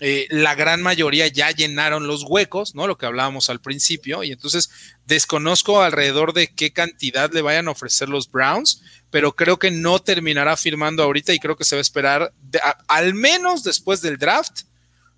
[0.00, 2.86] eh, la gran mayoría ya llenaron los huecos, ¿no?
[2.86, 4.70] Lo que hablábamos al principio, y entonces
[5.06, 10.00] desconozco alrededor de qué cantidad le vayan a ofrecer los Browns, pero creo que no
[10.00, 12.32] terminará firmando ahorita y creo que se va a esperar
[12.88, 14.62] al menos después del draft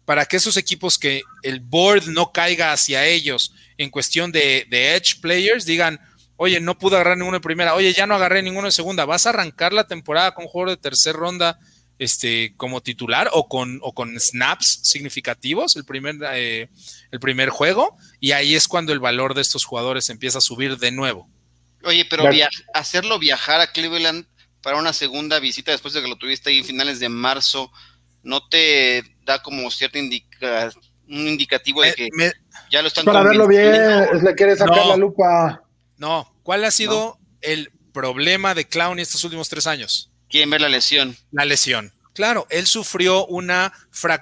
[0.04, 5.20] para que esos equipos que el board no caiga hacia ellos en cuestión de, edge
[5.20, 5.98] players digan,
[6.36, 9.26] oye, no pude agarrar ninguno de primera, oye, ya no agarré ninguno de segunda, vas
[9.26, 11.58] a arrancar la temporada con un jugador de tercera ronda
[11.98, 16.68] este, como titular o con, o con snaps significativos el primer, eh,
[17.10, 20.78] el primer juego y ahí es cuando el valor de estos jugadores empieza a subir
[20.78, 21.28] de nuevo.
[21.84, 22.24] Oye, pero
[22.74, 24.26] hacerlo viajar a Cleveland
[24.60, 27.70] para una segunda visita después de que lo tuviste ahí finales de marzo,
[28.22, 30.70] ¿no te da como cierto indica
[31.08, 32.08] un indicativo de que
[32.70, 35.62] ya lo están Para verlo bien, le quiere sacar la lupa.
[35.96, 40.10] No, ¿cuál ha sido el problema de Clown estos últimos tres años?
[40.28, 41.16] Quieren ver la lesión.
[41.30, 41.92] La lesión.
[42.16, 43.74] Claro, él sufrió una,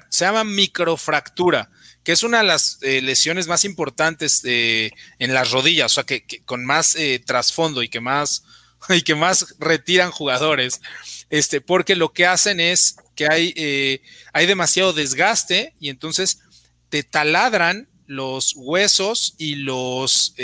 [0.08, 1.70] se llama microfractura,
[2.02, 4.90] que es una de las eh, lesiones más importantes eh,
[5.20, 8.42] en las rodillas, o sea, que, con más eh, trasfondo y que más,
[8.88, 10.80] y que más retiran jugadores,
[11.30, 14.02] este, porque lo que hacen es que hay,
[14.32, 16.40] hay demasiado desgaste y entonces
[16.88, 20.34] te taladran los huesos y los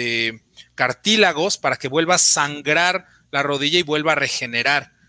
[0.77, 5.00] cartílagos para que vuelva a sangrar la rodilla y vuelva a regenerar.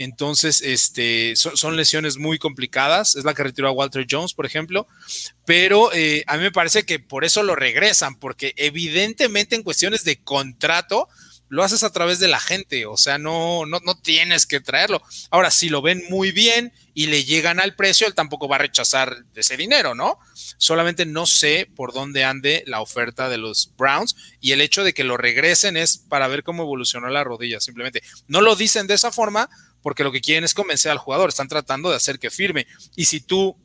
[0.00, 3.16] Entonces, este, son, lesiones muy complicadas.
[3.16, 4.88] Es la que retiró a Walter Jones, por ejemplo.
[5.44, 10.02] Pero eh, a mí me parece que por eso lo regresan, porque evidentemente en cuestiones
[10.04, 11.06] de contrato
[11.50, 12.86] lo haces a través de la gente.
[12.86, 15.02] O sea, no, no, no tienes que traerlo.
[15.30, 18.60] Ahora, si lo ven muy bien y le llegan al precio, él tampoco va a
[18.60, 20.18] rechazar ese dinero, ¿no?
[20.56, 24.94] Solamente no sé por dónde ande la oferta de los Browns y el hecho de
[24.94, 28.02] que lo regresen es para ver cómo evolucionó la rodilla, simplemente.
[28.28, 29.50] No lo dicen de esa forma
[29.82, 32.66] porque lo que quieren es convencer al jugador, están tratando de hacer que firme.
[32.96, 33.56] Y si tú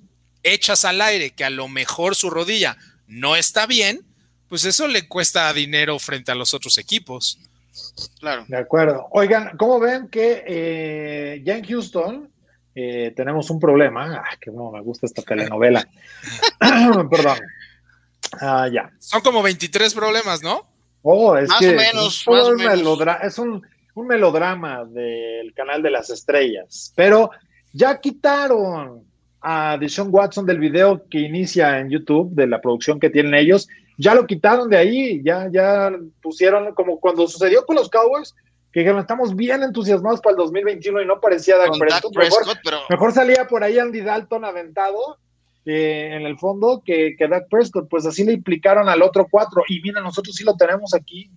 [0.43, 4.05] echas al aire que a lo mejor su rodilla no está bien,
[4.47, 7.39] pues eso le cuesta dinero frente a los otros equipos.
[8.20, 8.45] Claro.
[8.47, 9.07] De acuerdo.
[9.11, 12.30] Oigan, ¿cómo ven que eh, ya en Houston
[12.74, 14.24] eh, tenemos un problema?
[14.26, 15.88] Ay, que me gusta esta telenovela.
[17.09, 17.38] Perdón.
[18.39, 18.91] Ah, ya.
[18.99, 20.68] Son como 23 problemas, ¿no?
[21.01, 22.26] Oh, es más o menos.
[22.28, 22.99] más o menos.
[23.24, 23.61] Es un
[23.96, 27.32] un melodrama del canal de las estrellas, pero
[27.74, 29.04] ya quitaron
[29.41, 33.68] a Deshaun Watson del video que inicia en YouTube, de la producción que tienen ellos,
[33.98, 35.91] ya lo quitaron de ahí, ya, ya
[36.22, 38.36] pusieron como cuando sucedió con los Cowboys,
[38.74, 42.14] que dijeron, estamos bien entusiasmados para el 2021 y no parecía Dak Prescott,
[42.89, 45.18] mejor, salía por ahí Andy Dalton aventado
[45.66, 49.64] eh, en el fondo que, que Dak Prescott, pues así le implicaron al otro cuatro,
[49.70, 51.32] y mira, nosotros sí lo tenemos aquí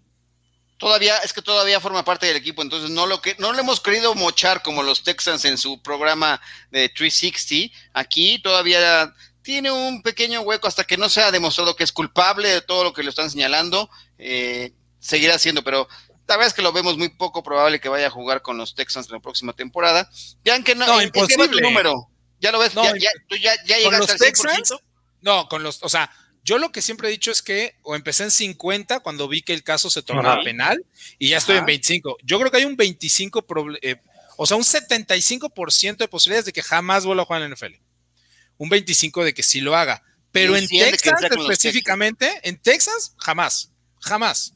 [0.78, 3.80] todavía es que todavía forma parte del equipo, entonces no lo que no lo hemos
[3.80, 7.76] querido mochar como los Texans en su programa de 360.
[7.92, 9.12] Aquí todavía
[9.42, 12.92] tiene un pequeño hueco hasta que no sea demostrado que es culpable de todo lo
[12.92, 15.88] que le están señalando, eh, seguirá siendo, pero
[16.26, 18.74] la verdad es que lo vemos muy poco probable que vaya a jugar con los
[18.74, 20.08] Texans en la próxima temporada.
[20.44, 21.48] Ya que no, no imposible.
[21.48, 22.10] tu número?
[22.40, 24.74] Ya lo ves, ya, ya, tú ya, ya llegaste al Texans?
[25.22, 26.10] No, con los, o sea,
[26.48, 29.52] yo lo que siempre he dicho es que o empecé en 50 cuando vi que
[29.52, 30.82] el caso se tornaba penal
[31.18, 32.16] y ya estoy en 25.
[32.22, 33.44] Yo creo que hay un 25,
[33.82, 33.96] eh,
[34.38, 37.74] o sea, un 75% de posibilidades de que jamás vuelva a jugar en la NFL.
[38.56, 40.02] Un 25 de que sí lo haga.
[40.32, 43.70] Pero en Texas específicamente, en Texas, jamás,
[44.00, 44.54] jamás.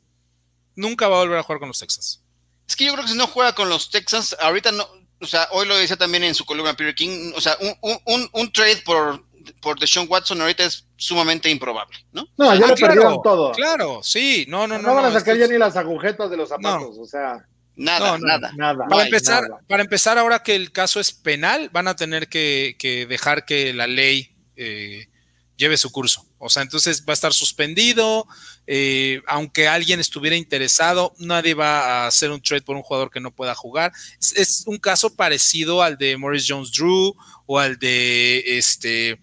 [0.75, 2.23] Nunca va a volver a jugar con los Texas.
[2.67, 4.89] Es que yo creo que si no juega con los Texans, ahorita no,
[5.21, 8.53] o sea, hoy lo decía también en su columna Peter King, o sea, un, un
[8.53, 9.31] trade por
[9.61, 12.27] por Deshaun Watson ahorita es sumamente improbable, ¿no?
[12.37, 13.53] No, ya ah, lo perdieron todo.
[13.53, 14.89] Claro, sí, no, no, no.
[14.89, 17.47] No van a sacar ya ni las agujetas de los zapatos, o sea.
[17.75, 18.87] Nada, nada, nada.
[18.87, 23.47] Para empezar, para empezar, ahora que el caso es penal, van a tener que, dejar
[23.47, 25.09] que la ley eh,
[25.57, 26.27] lleve su curso.
[26.39, 28.27] O sea, entonces va a estar suspendido.
[28.67, 33.21] Eh, aunque alguien estuviera interesado, nadie va a hacer un trade por un jugador que
[33.21, 33.93] no pueda jugar.
[34.19, 37.15] Es, un caso parecido al de Morris Jones Drew
[37.47, 39.21] o al de este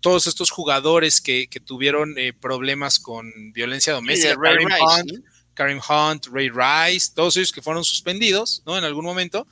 [0.00, 4.36] todos estos jugadores que, tuvieron eh, problemas con violencia doméstica,
[5.54, 8.76] Karim, Hunt, Ray Rice, todos ellos que fueron suspendidos, ¿no?
[8.76, 9.46] En algún momento.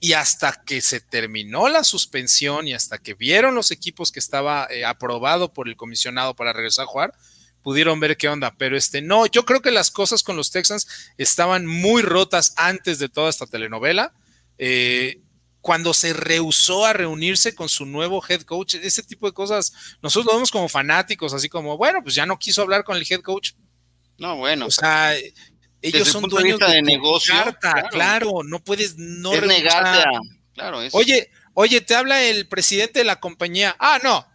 [0.00, 4.66] Y hasta que se terminó la suspensión y hasta que vieron los equipos que estaba
[4.70, 7.14] eh, aprobado por el comisionado para regresar a jugar,
[7.62, 8.54] pudieron ver qué onda.
[8.56, 10.86] Pero este, no, yo creo que las cosas con los Texans
[11.18, 14.12] estaban muy rotas antes de toda esta telenovela.
[14.58, 15.20] Eh,
[15.64, 20.26] cuando se rehusó a reunirse con su nuevo head coach, ese tipo de cosas, nosotros
[20.26, 23.22] lo vemos como fanáticos, así como, bueno, pues ya no quiso hablar con el head
[23.22, 23.52] coach.
[24.18, 24.66] No, bueno.
[24.66, 25.16] O sea,
[25.80, 27.34] ellos son dueños de, negocio.
[27.90, 28.42] claro.
[28.44, 30.04] no puedes no negarte
[30.52, 33.74] claro, Oye, oye, te habla el presidente de la compañía.
[33.78, 34.26] Ah, no.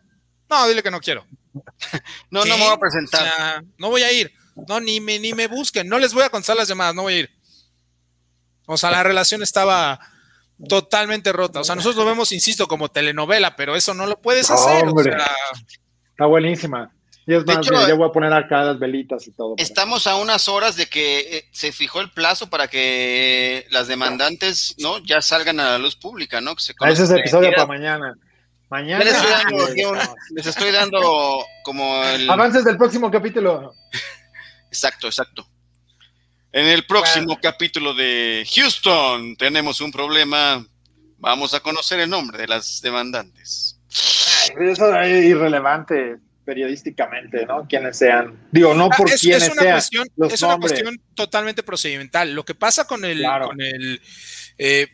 [0.50, 1.28] No, dile que no quiero.
[2.32, 3.64] no, no me voy a presentar.
[3.78, 4.34] no voy a ir.
[4.68, 5.88] No, ni me, ni me busquen.
[5.90, 7.30] No les voy a contestar las llamadas, no voy a ir.
[8.66, 10.00] O sea, la relación estaba
[10.68, 11.62] totalmente rota.
[11.62, 14.86] O sea, nosotros lo vemos, insisto, como telenovela, pero eso no lo puedes hacer.
[16.12, 16.92] Está buenísima.
[17.30, 19.54] Y es más, ya voy a poner acá las velitas y todo.
[19.58, 24.74] Estamos a unas horas de que eh, se fijó el plazo para que las demandantes
[24.80, 26.56] no ya salgan a la luz pública, ¿no?
[26.58, 28.16] ese es el episodio para mañana.
[28.70, 29.04] Mañana.
[30.36, 32.28] Les estoy, dando, como el...
[32.30, 33.74] Avances del próximo capítulo.
[34.68, 35.48] Exacto, exacto.
[36.52, 40.66] En el próximo capítulo de Houston tenemos un problema.
[41.18, 43.80] Vamos a conocer el nombre de las demandantes.
[44.60, 47.68] Eso es irrelevante periodísticamente, ¿no?
[47.68, 48.36] Quienes sean.
[48.52, 49.74] Digo, no Ah, por es, quienes es una sean.
[49.76, 52.34] cuestión, los es una cuestión totalmente procedimental.
[52.34, 53.48] Lo que pasa con el, Claro.
[53.50, 54.02] con el,
[54.58, 54.88] eh,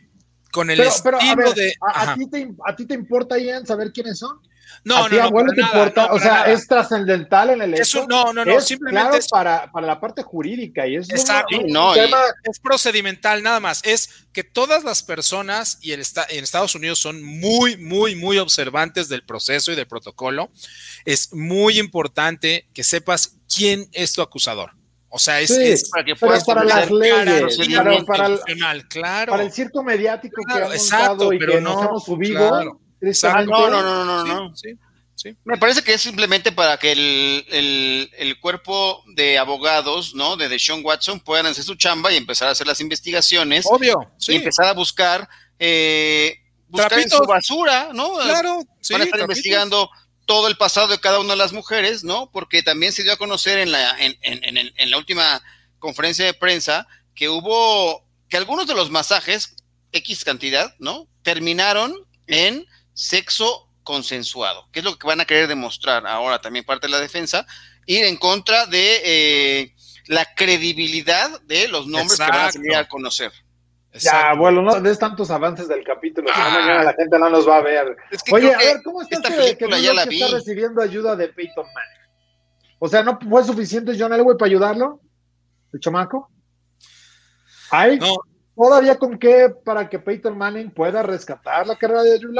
[0.52, 1.74] con el Pero, pero, a estilo ver, de.
[1.80, 4.38] a, ti te, ¿a ti te importa, Ian, saber quiénes son?
[4.84, 6.06] No, ¿A ti, no, no, abuelo, para te nada, importa?
[6.08, 6.52] no, o sea, nada.
[6.52, 7.82] es trascendental en el hecho.
[7.82, 11.10] Eso- no, no, no, es simplemente claro es- para, para la parte jurídica y es
[11.10, 11.56] Exacto.
[11.58, 13.80] un, No, tema es procedimental nada más.
[13.84, 19.08] Es que todas las personas y el en Estados Unidos son muy, muy, muy observantes
[19.08, 20.50] del proceso y del protocolo.
[21.04, 24.72] Es muy importante que sepas quién es tu acusador.
[25.08, 27.56] O sea, es, Sí, es para que puedas para las leyes,
[28.04, 29.30] para, para el, claro.
[29.30, 32.04] para el circo mediático Claro, que han exacto, montado y pero que no, nos hemos
[32.04, 32.48] subido.
[32.48, 34.56] claro, No, no, no, no, no.
[34.56, 34.78] Sí, sí,
[35.14, 35.36] sí.
[35.44, 40.36] Me parece que es simplemente para que el, el- el cuerpo de abogados, ¿no?
[40.36, 44.32] De Deshaun Watson puedan hacer su chamba y empezar a hacer las investigaciones Obvio, sí.
[44.32, 45.28] y empezar a buscar,
[45.58, 46.38] eh,
[46.68, 48.14] buscar en su basura, ¿no?
[48.14, 49.20] Claro, sí, Van a estar trapitos.
[49.38, 49.90] investigando
[50.24, 52.30] todo el pasado de cada una de las mujeres, ¿no?
[52.32, 55.40] Porque también se dio a conocer en la, en, en- en en la última
[55.78, 59.54] conferencia de prensa que hubo, que algunos de los masajes,
[59.92, 61.06] X cantidad, ¿no?
[61.22, 61.94] Terminaron
[62.26, 62.66] en
[62.96, 66.98] sexo consensuado, que es lo que van a querer demostrar ahora también parte de la
[67.00, 67.46] defensa,
[67.84, 69.74] ir en contra de eh,
[70.06, 73.30] la credibilidad de los nombres que van a salir a conocer.
[73.92, 76.50] Ya, abuelo, no des tantos avances del capítulo, que Ah.
[76.50, 77.96] mañana la gente no nos va a ver.
[78.10, 80.22] Es que Oye, a ver, ¿cómo está esta que, que ya la vi.
[80.22, 82.10] está recibiendo ayuda de Peyton Manning?
[82.78, 85.00] O sea, ¿no fue suficiente John Elway para ayudarlo?
[85.72, 86.30] ¿El chamaco?
[87.70, 88.16] ¿Hay No,
[88.54, 92.32] todavía con qué para que Peyton Manning pueda rescatar la carrera de Drew?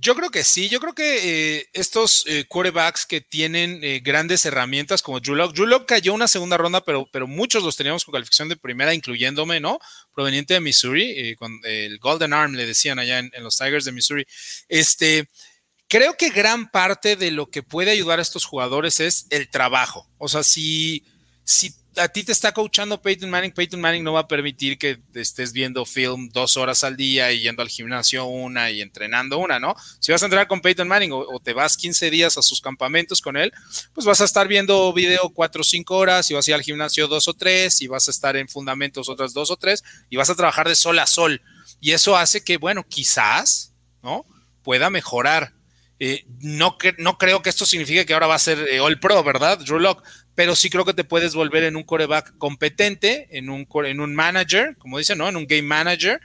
[0.00, 4.44] Yo creo que sí, yo creo que eh, estos eh, quarterbacks que tienen eh, grandes
[4.44, 8.04] herramientas como Drew Lock, Drew Lock cayó una segunda ronda, pero, pero muchos los teníamos
[8.04, 9.80] con calificación de primera, incluyéndome, ¿no?
[10.14, 13.92] Proveniente de Missouri, con el Golden Arm le decían allá en, en los Tigers de
[13.92, 14.24] Missouri.
[14.68, 15.28] Este,
[15.88, 20.08] creo que gran parte de lo que puede ayudar a estos jugadores es el trabajo.
[20.18, 21.04] O sea, si,
[21.42, 25.00] si a ti te está coachando Peyton Manning, Peyton Manning no va a permitir que
[25.14, 29.58] estés viendo film dos horas al día y yendo al gimnasio una y entrenando una,
[29.58, 29.74] ¿no?
[30.00, 33.20] Si vas a entrenar con Peyton Manning o, te vas 15 días a sus campamentos
[33.20, 33.52] con él,
[33.92, 36.62] pues vas a estar viendo video cuatro o cinco horas y vas a ir al
[36.62, 40.16] gimnasio dos o tres y vas a estar en fundamentos otras dos o tres y
[40.16, 41.42] vas a trabajar de sol a sol.
[41.80, 44.24] Y eso hace que, bueno, quizás, ¿no?
[44.62, 45.54] Pueda mejorar.
[46.00, 49.00] Eh, no, que, no creo que esto signifique que ahora va a ser eh, All
[49.00, 49.58] Pro, ¿verdad?
[49.58, 50.04] Drew Lock,
[50.38, 53.98] pero sí creo que te puedes volver en un coreback competente, en un, core- en
[53.98, 55.28] un manager, como dicen, ¿no?
[55.28, 56.20] En un game manager,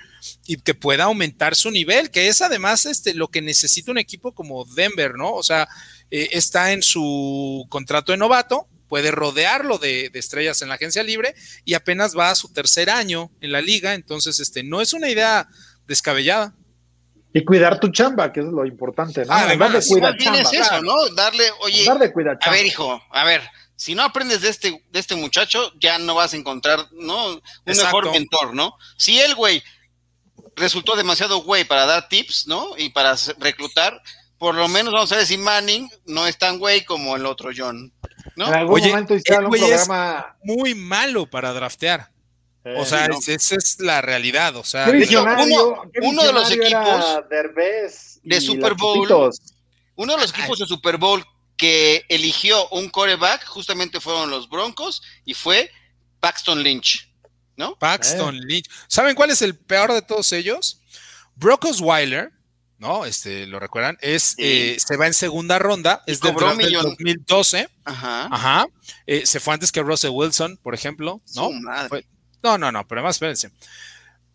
[0.45, 4.31] y que pueda aumentar su nivel, que es además este, lo que necesita un equipo
[4.35, 5.31] como Denver, ¿no?
[5.33, 5.67] O sea,
[6.11, 11.01] eh, está en su contrato de novato, puede rodearlo de, de estrellas en la agencia
[11.01, 11.33] libre
[11.65, 15.09] y apenas va a su tercer año en la liga, entonces este, no es una
[15.09, 15.47] idea
[15.87, 16.53] descabellada.
[17.33, 19.33] Y cuidar tu chamba, que es lo importante, ¿no?
[19.33, 20.81] Ah, Andar de además, cuidar chamba, es eso.
[20.83, 21.09] ¿no?
[21.15, 21.83] Darle, oye,
[22.13, 23.41] cuidar a ver, hijo, a ver,
[23.75, 27.27] si no aprendes de este, de este muchacho, ya no vas a encontrar, ¿no?
[27.33, 27.97] Un Exacto.
[27.97, 28.75] mejor mentor, ¿no?
[28.97, 29.61] Si el güey
[30.55, 32.77] resultó demasiado güey para dar tips, ¿no?
[32.77, 33.99] Y para reclutar,
[34.37, 37.49] por lo menos vamos a ver si Manning no es tan güey como el otro
[37.55, 37.91] John,
[38.35, 38.47] ¿no?
[38.47, 39.87] En algún Oye, momento hicieron el un güey es-.
[40.43, 42.11] Muy malo para draftear.
[42.65, 43.17] eh, O sea, no.
[43.17, 44.55] es- esa es la realidad.
[44.55, 47.19] O sea, visionario, uno- de los equipos
[48.23, 49.31] de Super Bowl.
[49.95, 51.23] Uno de los equipos de Super Bowl
[51.63, 55.71] que eligió un coreback justamente fueron los Broncos y fue
[56.19, 57.09] Paxton Lynch,
[57.55, 57.79] ¿no?
[57.79, 58.69] Paxton Lynch.
[58.89, 60.81] ¿Saben cuál es el peor de todos ellos?
[61.35, 62.33] Brock Osweiler,
[62.79, 63.05] ¿no?
[63.05, 63.97] Este, ¿lo recuerdan?
[64.01, 64.35] Es, Sí.
[64.39, 66.83] eh, se va en segunda ronda, Y es del cobró draft del millón.
[66.83, 67.69] 2012.
[67.85, 68.27] Ajá.
[68.29, 68.65] Ajá.
[69.07, 73.51] Eh, se fue antes que Russell Wilson, por ejemplo, no, no, no, pero además, espérense.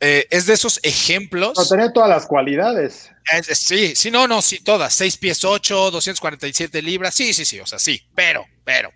[0.01, 1.53] Eh, es de esos ejemplos.
[1.59, 3.11] No, tenía todas las cualidades.
[3.33, 4.95] Es- es- sí, sí, no, no, sí, todas.
[4.95, 7.15] 6 pies 8, 247 libras.
[7.15, 8.91] Sí, sí, sí, o sea, sí, pero, pero.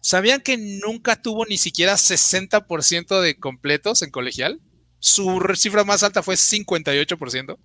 [0.00, 4.60] ¿Sabían que nunca tuvo ni siquiera 60% de completos en colegial?
[4.98, 7.58] Su cifra más alta fue 58%.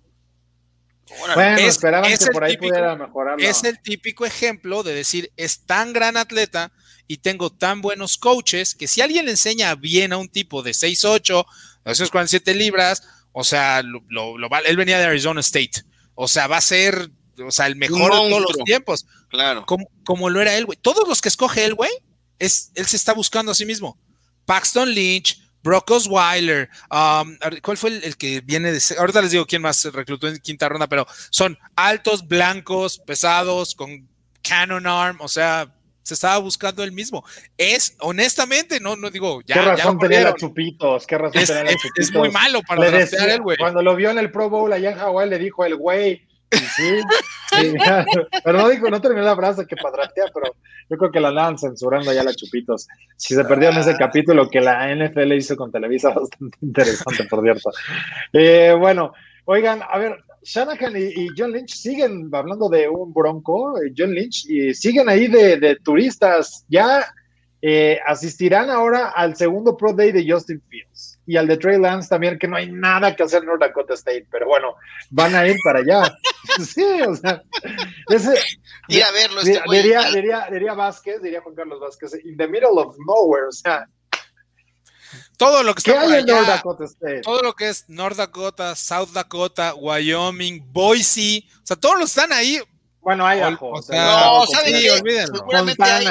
[1.20, 1.34] Órale.
[1.34, 3.44] Bueno, Es- esperaban es que por ahí típico- pudiera mejorarlo.
[3.44, 6.70] Es el típico ejemplo de decir, es tan gran atleta
[7.06, 10.74] y tengo tan buenos coaches que si alguien le enseña bien a un tipo de
[10.74, 11.46] 6'8,
[11.84, 13.02] 247 libras,
[13.32, 15.82] o sea, lo, lo- lo él venía de Arizona State,
[16.20, 17.12] o sea, va a ser,
[17.46, 19.64] o sea, el mejor de todos los tiempos, Claro.
[19.66, 20.76] como, como lo era él, güey.
[20.76, 21.92] Todos los que escoge él, güey,
[22.40, 23.96] es, él se está buscando a sí mismo.
[24.44, 28.82] Paxton Lynch, Brock Osweiler, um, ¿cuál fue el, el que viene de...
[28.98, 33.76] Ahorita les digo quién más se reclutó en quinta ronda, pero son altos, blancos, pesados,
[33.76, 34.08] con
[34.42, 35.72] cannon arm, o sea,
[36.08, 37.22] se estaba buscando él mismo.
[37.58, 39.54] Es, honestamente, no, no digo, ya.
[39.56, 41.06] ¿Qué razón ya tenía la Chupitos?
[41.06, 42.08] ¿Qué razón es, tenía la Chupitos?
[42.08, 43.58] es muy malo para Le draftear decía- él, güey.
[43.58, 46.22] Cuando lo vio en el Pro Bowl allá en Hawái, le dijo el güey.
[46.50, 47.00] Sí,
[48.44, 50.54] pero no dijo, no terminó la frase que para draftear, pero
[50.88, 52.86] yo creo que la andaban censurando ya la Chupitos.
[53.16, 57.70] Si se perdieron ese capítulo que la NFL hizo con Televisa, bastante interesante, por cierto.
[58.32, 59.12] Eh, bueno,
[59.44, 64.12] oigan, a ver, Shanahan y, y John Lynch siguen hablando de un bronco, eh, John
[64.12, 66.64] Lynch, y siguen ahí de, de turistas.
[66.68, 67.06] Ya
[67.60, 72.08] eh, asistirán ahora al segundo Pro Day de Justin Fields y al de Trey Lance
[72.08, 74.76] también, que no hay nada que hacer en North Dakota State, pero bueno,
[75.10, 76.16] van a ir para allá.
[76.64, 77.42] sí, o sea,
[78.08, 78.34] ese,
[78.86, 82.46] Ir a verlo, este diría, diría, diría, diría Vázquez, diría Juan Carlos Vázquez, in the
[82.46, 83.88] middle of nowhere, o sea,
[85.38, 87.20] Todo lo que ¿qué está por hay en North allá, Dakota State?
[87.22, 92.32] todo lo que es North Dakota, South Dakota, Wyoming, Boise, o sea, todos los están
[92.32, 92.60] ahí.
[93.00, 93.66] Bueno, Idaho.
[93.68, 94.90] O o sea, No, ¿saben sí, qué?
[94.90, 95.36] olvídenlo.
[95.38, 96.06] Seguramente hay,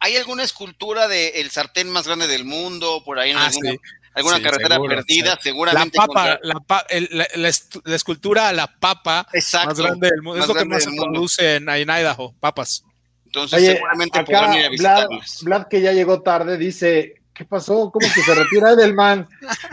[0.00, 3.78] hay alguna escultura del sartén más grande del mundo, por ahí en Ah, alguna, sí.
[4.14, 5.36] alguna Sí, carretera seguro, perdida, sí.
[5.36, 5.96] La seguramente.
[5.96, 9.68] papa, la, pa- el- la- la est- la escultura a la papa Exacto.
[9.68, 10.40] más grande del mundo.
[10.40, 12.82] más Es lo que más se produce en, en Idaho, papas.
[13.26, 15.38] Entonces, Oye, seguramente acá podrán ir a Vlad, visitarlas.
[15.44, 17.90] Vlad, que ya llegó tarde, dice, ¿qué pasó?
[17.90, 19.28] ¿Cómo que se retira Edelman?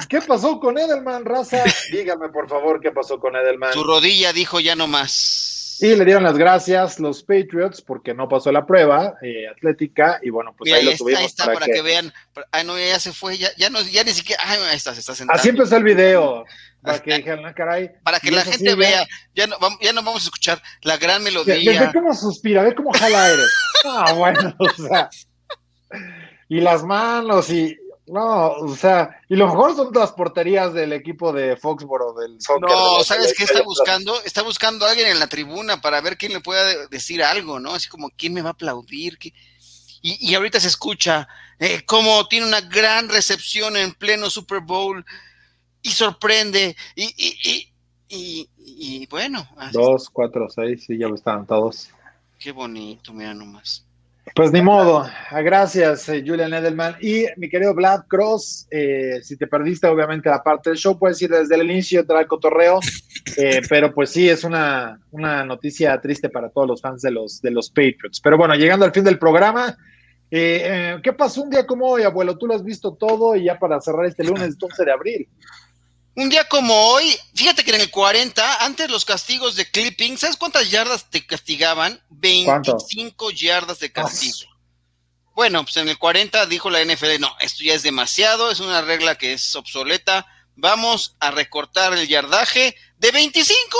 [0.08, 1.64] ¿Qué pasó con Edelman, raza?
[1.92, 3.74] Dígame, por favor, ¿qué pasó con Edelman?
[3.74, 5.78] Su rodilla dijo ya no más.
[5.82, 10.30] Y le dieron las gracias los Patriots porque no pasó la prueba eh, atlética y
[10.30, 11.72] bueno, pues Mira, ahí ahí, lo está, subimos ahí está, para, para, que...
[11.72, 11.82] que...
[11.82, 12.14] vean.
[12.52, 14.44] Ah, no, ya se fue, ya, ya, no, ya ni siquiera.
[14.46, 15.40] Ah, ahí está, se está sentando.
[15.40, 16.44] Así empezó el video,
[16.82, 17.92] para que dijeran, ah, caray.
[18.04, 21.24] para que la gente vea, ya no, vamos, ya no vamos a escuchar la gran
[21.24, 21.82] Ve, ve- melodía.
[21.82, 23.44] ve cómo suspira, ve cómo jala aire.
[23.86, 25.10] Ah, bueno, o sea.
[26.50, 27.78] Y las manos y.
[28.08, 32.68] No, o sea, y lo mejor son las porterías del equipo de Foxboro del soccer.
[32.68, 34.20] No, ¿sabes qué está buscando?
[34.24, 37.76] Está buscando a alguien en la tribuna para ver quién le pueda decir algo, ¿no?
[37.76, 39.20] Así como, ¿quién me va a aplaudir?
[39.20, 39.32] ¿Qué?
[40.02, 41.28] Y, y ahorita se escucha
[41.60, 45.06] eh, cómo tiene una gran recepción en pleno Super Bowl
[45.84, 46.76] y sorprende.
[46.96, 47.74] Y, y, y,
[48.10, 51.90] y, y bueno, así- Dos, cuatro, seis, sí, ya lo estaban todos.
[52.40, 53.86] qué bonito, mira nomás.
[54.36, 55.06] Pues ni modo.
[55.32, 56.96] Ah, Gracias, eh, Julian Edelman.
[57.02, 61.22] Y mi querido Vlad Cross, eh, si te perdiste obviamente la parte del show, puedes
[61.22, 62.80] ir desde el inicio, trae cotorreo.
[63.38, 67.42] Eh, pero pues sí, es una, una noticia triste para todos los fans de los,
[67.42, 68.20] de los Patriots.
[68.22, 69.78] Pero bueno, llegando al fin del programa,
[70.32, 72.38] eh, eh, ¿qué pasó un día como hoy, abuelo?
[72.38, 75.28] Tú lo has visto todo y ya para cerrar este lunes 11 de abril.
[76.16, 80.38] Un día como hoy, fíjate que en el 40, antes los castigos de clipping, ¿sabes
[80.38, 82.02] cuántas yardas te castigaban?
[82.10, 84.50] 25 yardas de castigo.
[85.36, 88.82] Bueno, pues en el 40 dijo la NFL, no, esto ya es demasiado, es una
[88.82, 93.78] regla que es obsoleta, vamos a recortar el yardaje de 25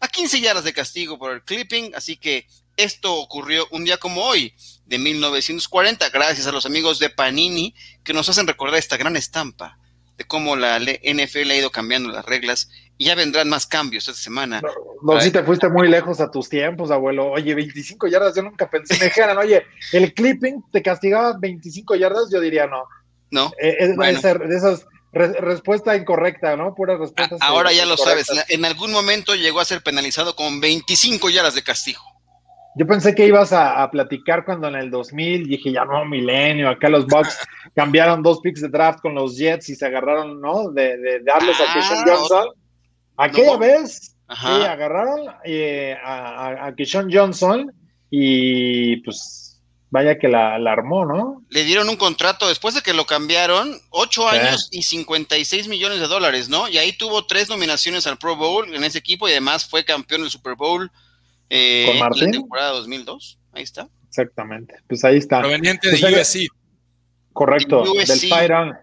[0.00, 2.46] a 15 yardas de castigo por el clipping, así que
[2.76, 4.54] esto ocurrió un día como hoy,
[4.84, 9.79] de 1940, gracias a los amigos de Panini, que nos hacen recordar esta gran estampa
[10.20, 12.68] de cómo la NFL ha ido cambiando las reglas
[12.98, 14.60] y ya vendrán más cambios esta semana.
[15.02, 17.30] No, si te fuiste muy lejos a tus tiempos, abuelo.
[17.30, 18.98] Oye, 25 yardas, yo nunca pensé.
[18.98, 22.82] Me dijeran, oye, el clipping te castigaba 25 yardas, yo diría no.
[23.30, 23.50] ¿No?
[23.58, 24.18] Eh, es Bueno.
[24.18, 26.74] esas re- respuesta incorrecta, ¿no?
[26.74, 27.38] Pura respuesta.
[27.40, 31.62] Ahora ya lo sabes, en algún momento llegó a ser penalizado con 25 yardas de
[31.62, 32.02] castigo.
[32.76, 36.68] Yo pensé que ibas a, a platicar cuando en el 2000 dije, ya no, milenio,
[36.68, 37.36] acá los Bucks
[37.74, 40.70] cambiaron dos picks de draft con los Jets y se agarraron, ¿no?
[40.70, 42.48] De, de darles a Ah, Keyshawn Johnson.
[43.16, 43.58] Aquella no.
[43.58, 47.72] vez, sí, agarraron eh, a, a, a Keyshawn Johnson
[48.08, 49.60] y pues
[49.90, 51.42] vaya que la, la armó, ¿no?
[51.50, 54.36] Le dieron un contrato después de que lo cambiaron, 8 Sí.
[54.36, 56.68] años y 56 millones de dólares, ¿no?
[56.68, 60.20] Y ahí tuvo tres nominaciones al Pro Bowl en ese equipo y además fue campeón
[60.22, 60.90] del Super Bowl
[61.50, 62.30] eh, ¿Con en la Martín?
[62.32, 63.38] temporada 2002.
[63.52, 63.88] Ahí está.
[64.08, 64.76] Exactamente.
[64.88, 65.40] Pues ahí está.
[65.40, 66.48] Proveniente Pues de ahí- USC.
[67.32, 68.06] Correcto, USC.
[68.08, 68.74] del Fire On.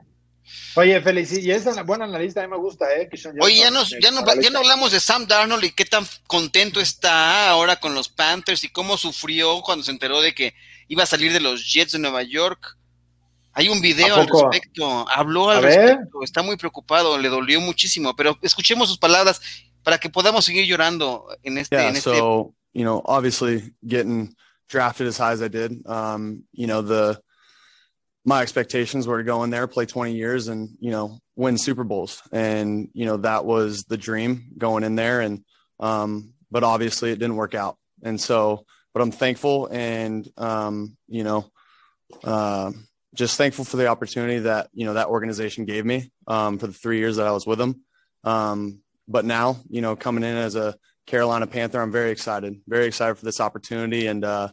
[0.75, 3.09] Oye, Feliz, y esa buena analista, a mí me gusta, ¿eh?
[3.41, 6.79] Oye, ya, nos, ya, no, ya no hablamos de Sam Darnold y qué tan contento
[6.79, 10.53] está ahora con los Panthers y cómo sufrió cuando se enteró de que
[10.87, 12.77] iba a salir de los Jets de Nueva York.
[13.51, 15.79] Hay un video ¿A al respecto, habló A al ver.
[15.81, 19.41] respecto, está muy preocupado, le dolió muchísimo, pero escuchemos sus palabras
[19.83, 21.89] para que podamos seguir llorando en este, Yeah.
[21.89, 24.35] en este So, you know, obviously getting
[24.69, 27.19] drafted as high as I did, um, you know, the,
[28.23, 31.83] my expectations were to go in there, play 20 years and, you know, win Super
[31.83, 32.21] Bowls.
[32.31, 35.21] And, you know, that was the dream going in there.
[35.21, 35.43] And,
[35.79, 37.77] um, but obviously it didn't work out.
[38.03, 38.63] And so,
[38.93, 41.49] but I'm thankful and, um, you know,
[42.25, 46.67] um, just thankful for the opportunity that, you know, that organization gave me, um, for
[46.67, 47.81] the three years that I was with them.
[48.23, 50.75] Um, but now, you know, coming in as a
[51.07, 54.49] Carolina Panther, I'm very excited, very excited for this opportunity and, uh,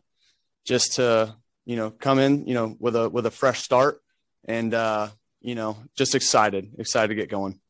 [0.64, 1.36] just to,
[1.66, 4.00] you know, come in, you know, with a with a fresh start,
[4.48, 5.08] and uh,
[5.42, 7.60] you know, just excited, excited to get going.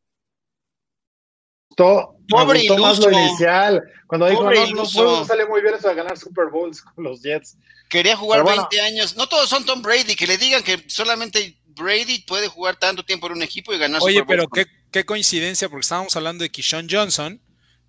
[1.71, 3.11] Gustó, me Pobre gustó más lo iluso.
[3.29, 3.83] inicial.
[4.07, 5.05] Cuando dijo, Pobre no, no, iluso.
[5.05, 7.57] no sale muy bien eso de ganar Super Bowls con los Jets.
[7.89, 8.69] Quería jugar Pero bueno.
[8.71, 9.17] 20 años.
[9.17, 10.15] No todos son Tom Brady.
[10.15, 14.01] Que le digan que solamente Brady puede jugar tanto tiempo en un equipo y ganar
[14.03, 17.41] Oye, Super Bowls pero con- qué, qué coincidencia, porque estábamos hablando de Kishon Johnson,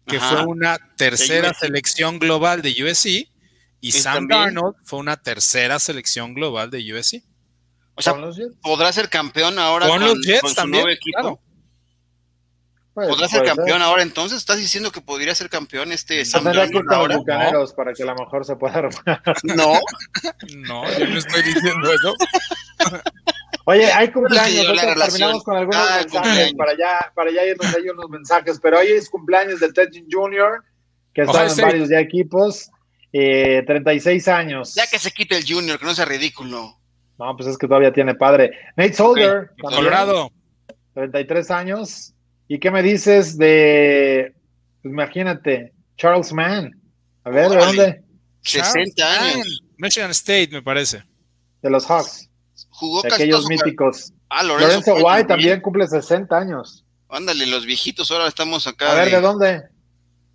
[0.07, 0.29] que Ajá.
[0.29, 3.29] fue una tercera selección global de USC, y
[3.81, 7.23] Y Sam también- Darnold fue una tercera selección global de USC.
[7.95, 8.13] O sea,
[8.61, 11.19] podrá ser campeón ahora Con con, los Jets con su también, nuevo equipo.
[11.21, 11.39] claro.
[12.93, 14.37] Pues, ¿Podrá ser campeón ahora entonces?
[14.37, 17.17] ¿Estás diciendo que podría ser campeón este Sam Darnold ahora?
[17.17, 19.21] bucaneros para que a lo mejor se pueda armar.
[19.43, 19.79] No.
[20.55, 22.13] No, yo no estoy diciendo eso.
[23.67, 28.09] Oye, hay cumpleaños, terminamos con algunos Ah, mensajes para ya, para ya irnos ahí unos
[28.09, 30.63] mensajes, pero hoy es cumpleaños de Ted Jr.,
[31.13, 32.69] que Ohio está en varios ya equipos,
[33.11, 34.73] eh, 36 años.
[34.75, 36.77] Ya que se quite el Junior, que no sea ridículo.
[37.17, 38.51] No, pues es que todavía tiene padre.
[38.75, 40.31] Nate Solder, Ok, también, Colorado.
[40.93, 42.13] 33 años.
[42.47, 44.35] ¿Y qué me dices de,
[44.83, 46.79] pues imagínate, Charles Mann?
[47.23, 48.03] A ver, ¿de dónde?
[48.41, 49.63] 60 Charles años.
[49.77, 51.03] Michigan State, me parece.
[51.61, 52.29] De los Hawks,
[52.69, 54.13] Jugó de casi aquellos míticos.
[54.29, 56.85] Ah, Lorenzo Lorenzo, White también cumple 60 años.
[57.09, 58.91] Ándale, los viejitos, ahora estamos acá.
[58.91, 59.63] A ver, de- ¿de dónde?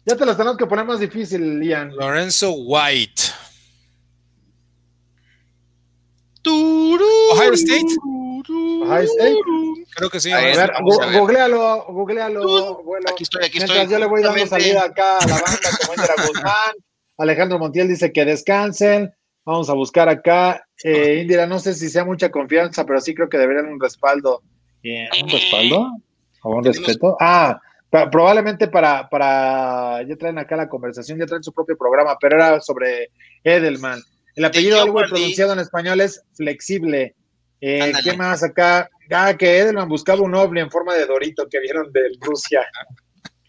[0.06, 1.94] Ya te las tenemos que poner más difícil, Ian.
[1.96, 3.22] Lorenzo White.
[6.42, 7.84] Turú, Ohio State.
[8.82, 9.36] Ohio State.
[9.94, 10.32] Creo que sí.
[10.32, 10.70] A A ver,
[11.12, 13.10] googlealo, googlealo, abuelo.
[13.10, 13.92] Aquí estoy, aquí Mientras estoy.
[13.92, 16.74] yo le voy dando salida acá a la banda, como Indra Guzmán.
[17.18, 19.12] Alejandro Montiel dice que descansen.
[19.45, 20.64] Vamos a buscar acá.
[20.84, 24.43] Eh, Indira, no sé si sea mucha confianza, pero sí creo que deberían un respaldo.
[24.82, 25.88] ¿Un respaldo?
[26.43, 27.16] ¿O un respeto?
[27.20, 27.61] Ah,
[27.91, 30.03] pa- probablemente para, para.
[30.09, 33.11] Ya traen acá la conversación, ya traen su propio programa, pero era sobre
[33.45, 34.01] Edelman.
[34.36, 37.14] El apellido algo pronunciado en español es flexible.
[37.61, 37.93] Eh.
[38.03, 38.88] ¿Qué más acá?
[39.12, 42.64] Ah, que Edelman buscaba un Oble en forma de Dorito que vieron de Rusia.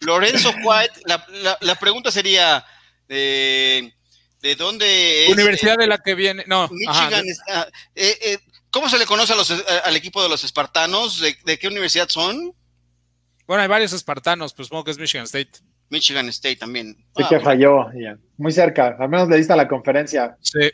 [0.00, 2.62] Lorenzo White, la, la- la pregunta sería:
[3.08, 3.90] eh,
[4.42, 5.30] ¿de dónde es?
[5.32, 6.44] Universidad eh, de la que viene.
[6.46, 7.26] No, ajá, Michigan.
[7.28, 8.38] está- eh, eh,
[8.70, 11.20] ¿Cómo se le conoce a los, eh, al equipo de los espartanos?
[11.20, 12.54] ¿De, de qué universidad son?
[13.46, 15.50] Bueno, hay varios espartanos, pues supongo que es Michigan State.
[15.90, 16.94] Michigan State también.
[17.16, 18.18] Sí Ah, que falló, Ian.
[18.38, 20.36] Muy cerca, al menos le diste a la conferencia.
[20.40, 20.70] Sí.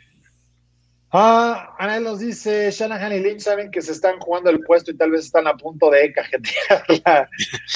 [1.11, 4.97] Ah, Ana nos dice, Shanahan y Lynch saben que se están jugando el puesto y
[4.97, 7.29] tal vez están a punto de cajetearla.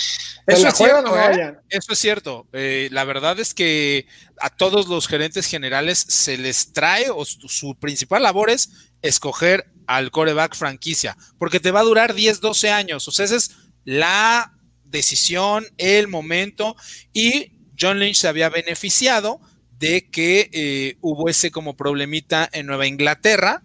[0.45, 1.57] ¿Se Eso la es cierto, ¿eh?
[1.69, 2.47] Eso es cierto.
[2.53, 4.05] Eh, la verdad es que
[4.39, 9.65] a todos los gerentes generales se les trae o su, su principal labor es escoger
[9.87, 13.07] al coreback franquicia, porque te va a durar 10, 12 años.
[13.07, 14.53] O sea, esa es la
[14.83, 16.75] decisión, el momento.
[17.13, 19.41] Y John Lynch se había beneficiado
[19.83, 23.63] de que eh, hubo ese como problemita en Nueva Inglaterra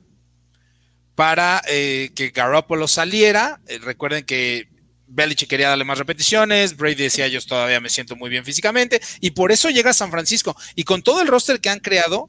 [1.14, 3.60] para eh, que Garoppolo saliera.
[3.68, 4.68] Eh, recuerden que
[5.06, 9.30] Belichick quería darle más repeticiones, Brady decía yo todavía me siento muy bien físicamente y
[9.30, 12.28] por eso llega a San Francisco y con todo el roster que han creado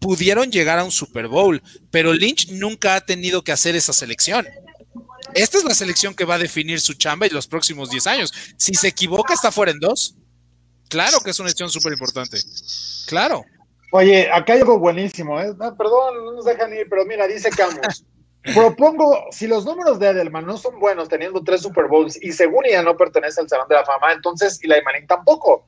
[0.00, 1.62] pudieron llegar a un Super Bowl,
[1.92, 4.48] pero Lynch nunca ha tenido que hacer esa selección.
[5.34, 8.32] Esta es la selección que va a definir su chamba en los próximos 10 años.
[8.56, 10.17] Si se equivoca está fuera en dos.
[10.88, 12.38] Claro que es una decisión súper importante.
[13.06, 13.44] Claro.
[13.92, 15.54] Oye, acá hay algo buenísimo, ¿eh?
[15.60, 18.04] Ah, perdón, no nos dejan ir, pero mira, dice Camus.
[18.54, 22.64] Propongo, si los números de Edelman no son buenos teniendo tres Super Bowls y según
[22.66, 25.66] ella no pertenece al Salón de la Fama, entonces Eli Manning tampoco,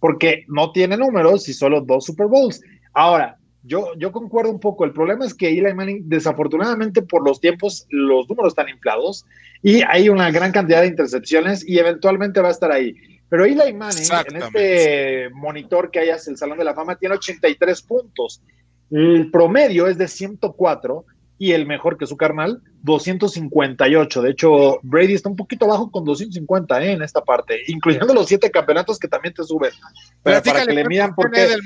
[0.00, 2.60] porque no tiene números y solo dos Super Bowls.
[2.94, 7.40] Ahora, yo, yo concuerdo un poco, el problema es que Eli Manning, desafortunadamente por los
[7.40, 9.24] tiempos, los números están inflados
[9.62, 12.94] y hay una gran cantidad de intercepciones y eventualmente va a estar ahí.
[13.32, 17.14] Pero Eli Manning, en este monitor que hay hacia el Salón de la Fama, tiene
[17.14, 18.42] 83 puntos.
[18.90, 21.06] El promedio es de 104
[21.38, 24.20] y el mejor que su carnal, 258.
[24.20, 26.92] De hecho, Brady está un poquito bajo con 250 ¿eh?
[26.92, 29.72] en esta parte, incluyendo los siete campeonatos que tamén te suben.
[30.22, 31.56] Pero para que le midan por qué.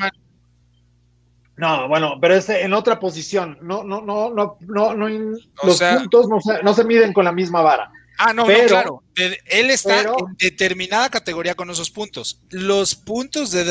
[1.56, 3.58] No, bueno, pero es en otra posición.
[3.60, 7.60] No, no, no, no, no, los puntos no se, no se miden con la misma
[7.62, 7.90] vara.
[8.18, 9.02] Ah, no, Pero- no, claro.
[9.46, 12.40] Él está pero- en determinada categoría con esos puntos.
[12.50, 13.64] Los puntos de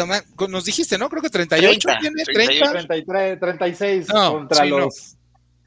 [0.50, 1.10] nos dijiste, ¿no?
[1.10, 2.72] Creo que 38 30, tiene, 38.
[2.72, 2.88] 30.
[2.88, 4.80] 33, 36 No, contra sí, no.
[4.80, 5.16] los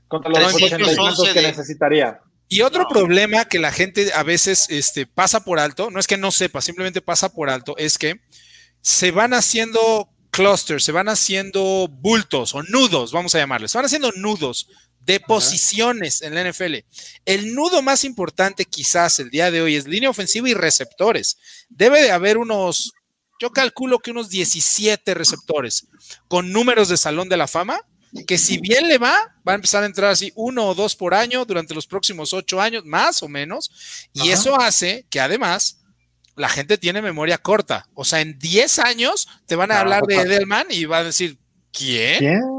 [0.08, 2.20] contra los 311 80 y tantos que necesitaría.
[2.48, 2.88] Y otro No.
[2.88, 6.62] problema que la gente a veces este, pasa por alto, no es que no sepa,
[6.62, 8.20] simplemente pasa por alto, es que
[8.80, 13.84] se van haciendo clusters, se van haciendo bultos o nudos, vamos a llamarles, se van
[13.84, 14.68] haciendo nudos
[15.08, 16.84] de posiciones en la NFL.
[17.24, 21.38] El nudo más importante quizás el día de hoy es línea ofensiva y receptores.
[21.70, 22.92] Debe de haber unos,
[23.40, 25.86] yo calculo que unos 17 receptores
[26.28, 27.80] con números de salón de la fama
[28.26, 31.14] que si bien le va, va a empezar a entrar así uno o dos por
[31.14, 35.80] año durante los próximos ocho años, más o menos, y eso hace que además
[36.34, 37.86] la gente tiene memoria corta.
[37.94, 41.38] O sea, en 10 años te van a hablar de Edelman y va a decir,
[41.70, 42.18] ¿quién?
[42.18, 42.57] ¿Quién?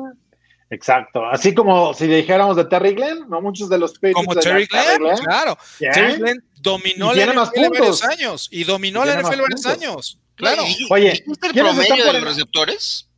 [0.70, 1.26] Exacto.
[1.26, 3.42] Así como si dijéramos de Terry Glenn, ¿no?
[3.42, 5.58] Muchos de los Como Terry Glenn, claro.
[5.80, 10.20] Terry Glenn dominó la NFL varios años y dominó la NFL varios años.
[10.36, 10.64] Claro.
[10.90, 13.10] Oye, ¿es el promedio de los receptores?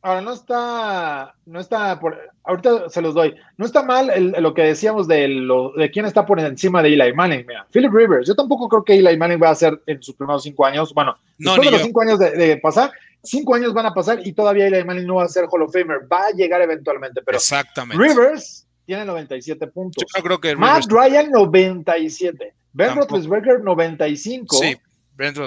[0.00, 4.62] Ahora, no está, no está por, ahorita se los doy, no está mal lo que
[4.62, 7.44] decíamos de, lo, de quién está por encima de Eli Manning.
[7.44, 10.44] Mira, Philip Rivers, yo tampoco creo que Eli Manning va a ser en sus primeros
[10.44, 12.92] cinco años, bueno, no, después de los cinco años de, pasar,
[13.22, 15.72] cinco años van a pasar y todavía Eli Manning no va a ser Hall of
[15.72, 18.02] Famer, va a llegar eventualmente, pero Exactamente.
[18.02, 20.04] Rivers tiene 97 puntos.
[20.16, 24.56] Yo creo que Matt Ryan 97, Ben Roethlisberger 95.
[24.56, 24.76] Sí.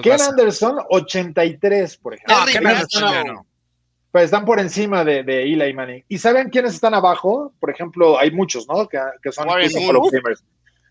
[0.04, 2.36] Ken Anderson 83, por ejemplo.
[2.38, 3.46] No, Ken Anderson no
[4.12, 6.04] pues están por encima de, de Eli Manning.
[6.10, 7.54] ¿Y saben quiénes están abajo?
[7.60, 8.88] Por ejemplo, hay muchos, ¿no?
[8.88, 9.00] Que,
[9.32, 10.44] son Hall of Famers.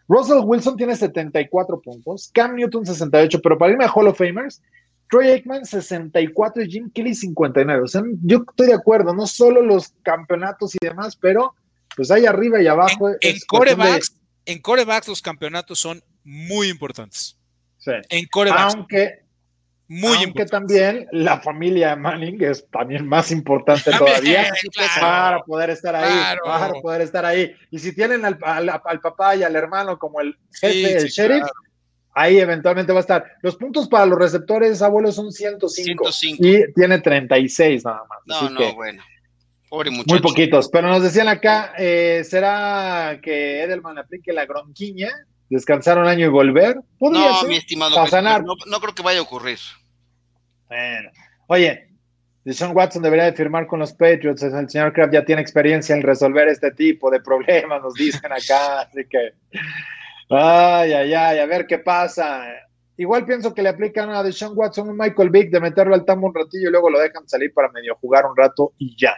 [0.09, 4.61] Russell Wilson tiene 74 puntos, Cam Newton 68, pero para irme a Hall of Famers,
[5.11, 7.83] Troy Aikman 64 y Jim Kelly 59.
[7.83, 11.55] O sea, yo estoy de acuerdo, no solo los campeonatos y demás, pero
[11.97, 13.11] pues ahí arriba y abajo.
[13.21, 14.17] En, corebacks,
[14.47, 17.37] en corebacks los campeonatos son muy importantes.
[17.79, 17.93] Sí.
[18.09, 18.75] En corebacks.
[18.75, 19.25] Aunque
[19.91, 24.49] muy Aunque también la familia Manning es también más importante todavía
[25.01, 27.53] para poder estar ahí, para poder estar ahí.
[27.73, 31.43] Y si tienen al, papá y al hermano como el jefe, el sheriff,
[32.15, 33.25] ahí eventualmente va a estar.
[33.43, 36.05] Los puntos para los receptores, abuelos, son 105,
[36.39, 38.19] y tiene 36 nada más.
[38.27, 39.03] No, no, bueno.
[39.69, 40.15] Pobre muchacho.
[40.15, 45.11] Muy poquitos, pero nos decían acá, eh, ¿será que Edelman aplique la gronquiña?
[45.51, 46.77] descansar un año y volver.
[47.01, 49.59] no, mi estimado, no, no, creo que vaya a ocurrir.
[50.69, 51.11] Bueno,
[51.49, 51.89] oye,
[52.45, 54.43] Deshaun Watson debería de firmar con los Patriots.
[54.43, 58.81] El señor Kraft ya tiene experiencia en resolver este tipo de problemas, nos dicen acá.
[58.83, 59.35] Así que,
[60.31, 62.45] ay, ay, ay, a ver qué pasa.
[62.97, 66.27] Igual pienso que le aplican a Deshaun Watson un Michael Vick de meterlo al tambo
[66.29, 69.15] un ratillo y luego lo dejan salir para medio jugar un rato y ya.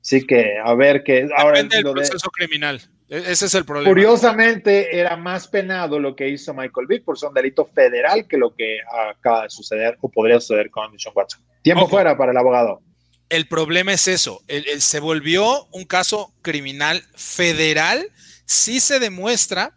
[0.00, 1.28] Así que a ver qué.
[1.36, 2.80] Ahora Depende del proceso criminal.
[3.08, 3.90] E-, ese es el problema.
[3.90, 8.36] Curiosamente, era más penado lo que hizo Michael Vick por ser un delito federal que
[8.36, 8.78] lo que
[9.10, 11.42] acaba de suceder o podría suceder con Sean Watson.
[11.62, 12.80] Tiempo fuera para el abogado.
[13.28, 14.40] El problema es eso.
[14.78, 18.08] se volvió un caso criminal federal.
[18.44, 19.74] Sí se demuestra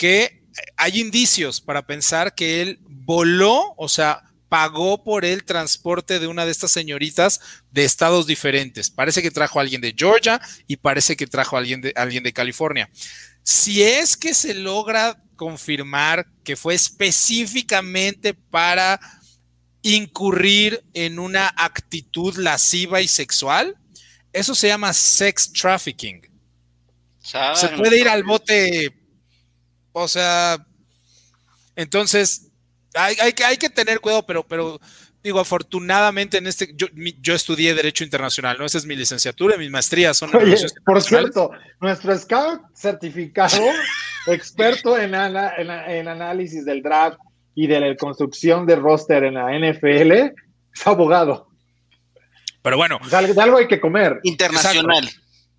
[0.00, 0.46] que
[0.78, 6.46] hay indicios para pensar que él voló, o sea, pagó por el transporte de una
[6.46, 7.38] de estas señoritas
[7.70, 8.88] de estados diferentes.
[8.88, 12.22] Parece que trajo a alguien de Georgia y parece que trajo a alguien de, alguien
[12.22, 12.88] de California.
[13.42, 18.98] Si es que se logra confirmar que fue específicamente para
[19.82, 23.76] incurrir en una actitud lasciva y sexual,
[24.32, 26.22] eso se llama sex trafficking.
[27.20, 28.99] Se puede ir al bote,
[29.92, 30.64] o sea,
[31.76, 32.50] entonces
[32.94, 34.80] hay, hay, que tener cuidado, pero, pero
[35.22, 36.88] digo, afortunadamente en este, yo,
[37.20, 38.64] yo estudié Derecho Internacional, ¿no?
[38.64, 40.34] Esa es mi licenciatura, mis maestrías son...
[40.34, 41.50] Oye, por cierto,
[41.80, 43.62] nuestro scout certificado,
[44.26, 47.18] experto en, en, análisis del draft
[47.54, 51.48] y de la construcción de roster en la NFL, es abogado.
[52.62, 52.98] Pero bueno.
[53.08, 54.20] De algo hay que comer.
[54.22, 55.08] Internacional.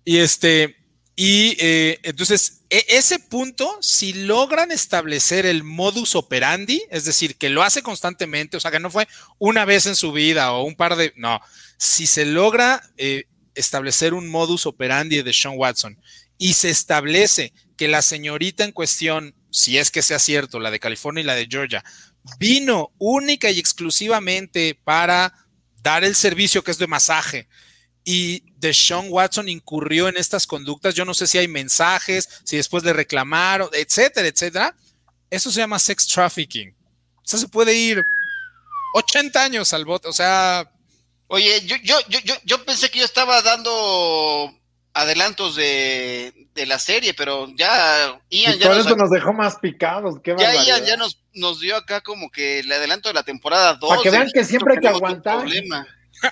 [0.04, 0.76] Y este,
[1.14, 7.50] y eh, entonces, e, ese punto, si logran establecer el modus operandi, es decir, que
[7.50, 9.06] lo hace constantemente, o sea, que no fue
[9.38, 11.40] una vez en su vida o un par de, no,
[11.76, 13.24] si se logra eh,
[13.54, 16.00] establecer un modus operandi de Sean Watson
[16.38, 20.80] y se establece que la señorita en cuestión, si es que sea cierto, la de
[20.80, 21.84] California y la de Georgia,
[22.38, 25.34] vino única y exclusivamente para
[25.82, 27.48] dar el servicio que es de masaje,
[28.04, 30.94] y Deshaun Watson incurrió en estas conductas.
[30.94, 34.74] Yo no sé si hay mensajes, si después le reclamaron, etcétera, etcétera.
[35.30, 36.74] Eso se llama sex trafficking.
[37.16, 38.04] O sea, se puede ir
[38.94, 40.08] 80 años al bote.
[40.08, 40.70] O sea.
[41.28, 44.52] Oye, yo, yo, yo, yo pensé que yo estaba dando
[44.94, 46.32] adelantos de,
[46.66, 50.20] la serie, pero ya Ian ya nos, eso nos dejó más picados.
[50.24, 53.88] ya Ian ya nos, nos dio acá como que el adelanto de la temporada 2.
[53.88, 55.46] Para que vean que siempre hay que aguantar.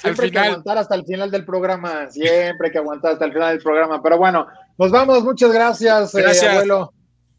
[0.01, 2.11] Siempre hay que aguantar hasta el final del programa.
[2.11, 4.03] Siempre hay que aguantar hasta el final del programa.
[4.03, 4.47] Pero bueno,
[4.79, 5.23] nos vamos.
[5.23, 6.53] Muchas gracias, eh, gracias.
[6.53, 6.93] abuelo.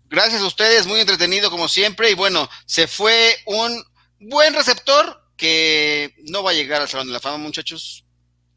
[0.10, 2.11] Gracias a ustedes, muy entretenido como siempre.
[2.11, 3.82] Y bueno, se fue un
[4.19, 8.06] buen receptor que no va a llegar al Salón de la Fama, muchachos.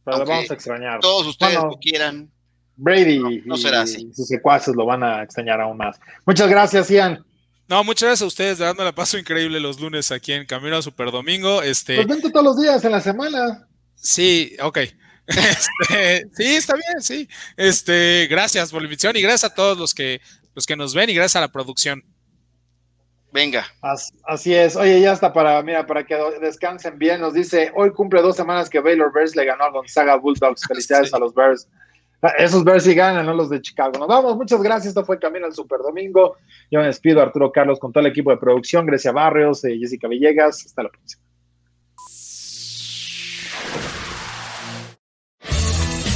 [0.04, 1.00] Pero lo vamos a extrañar.
[1.00, 2.30] Todos ustedes lo quieran.
[2.76, 4.10] Brady no, será así.
[4.12, 5.98] sus secuaces lo van a extrañar aún más.
[6.26, 7.24] Muchas gracias, Ian.
[7.68, 10.82] No, muchas gracias a ustedes, dando la paso increíble los lunes aquí en Camino a
[10.82, 11.62] Super Domingo.
[11.62, 11.96] Este...
[11.96, 13.66] Pues vente todos los días en la semana.
[14.04, 14.78] Sí, ok.
[15.26, 17.26] Este, sí, está bien, sí.
[17.56, 20.20] Este, gracias por la invitación y gracias a todos los que,
[20.54, 22.04] los que nos ven y gracias a la producción.
[23.32, 23.64] Venga.
[24.24, 24.76] Así, es.
[24.76, 27.22] Oye, ya está para, mira, para que descansen bien.
[27.22, 30.64] Nos dice, hoy cumple dos semanas que Baylor Bears le ganó a Gonzaga Bulldogs.
[30.68, 31.66] Felicidades a los Bears.
[32.38, 33.98] Esos Bears sí ganan, no los de Chicago.
[33.98, 34.88] Nos vamos, muchas gracias.
[34.88, 36.36] Esto fue Camino al Super Domingo.
[36.70, 38.84] Yo me despido, Arturo Carlos, con todo el equipo de producción.
[38.84, 40.66] Grecia Barrios, eh, Jessica Villegas.
[40.66, 41.24] Hasta la próxima.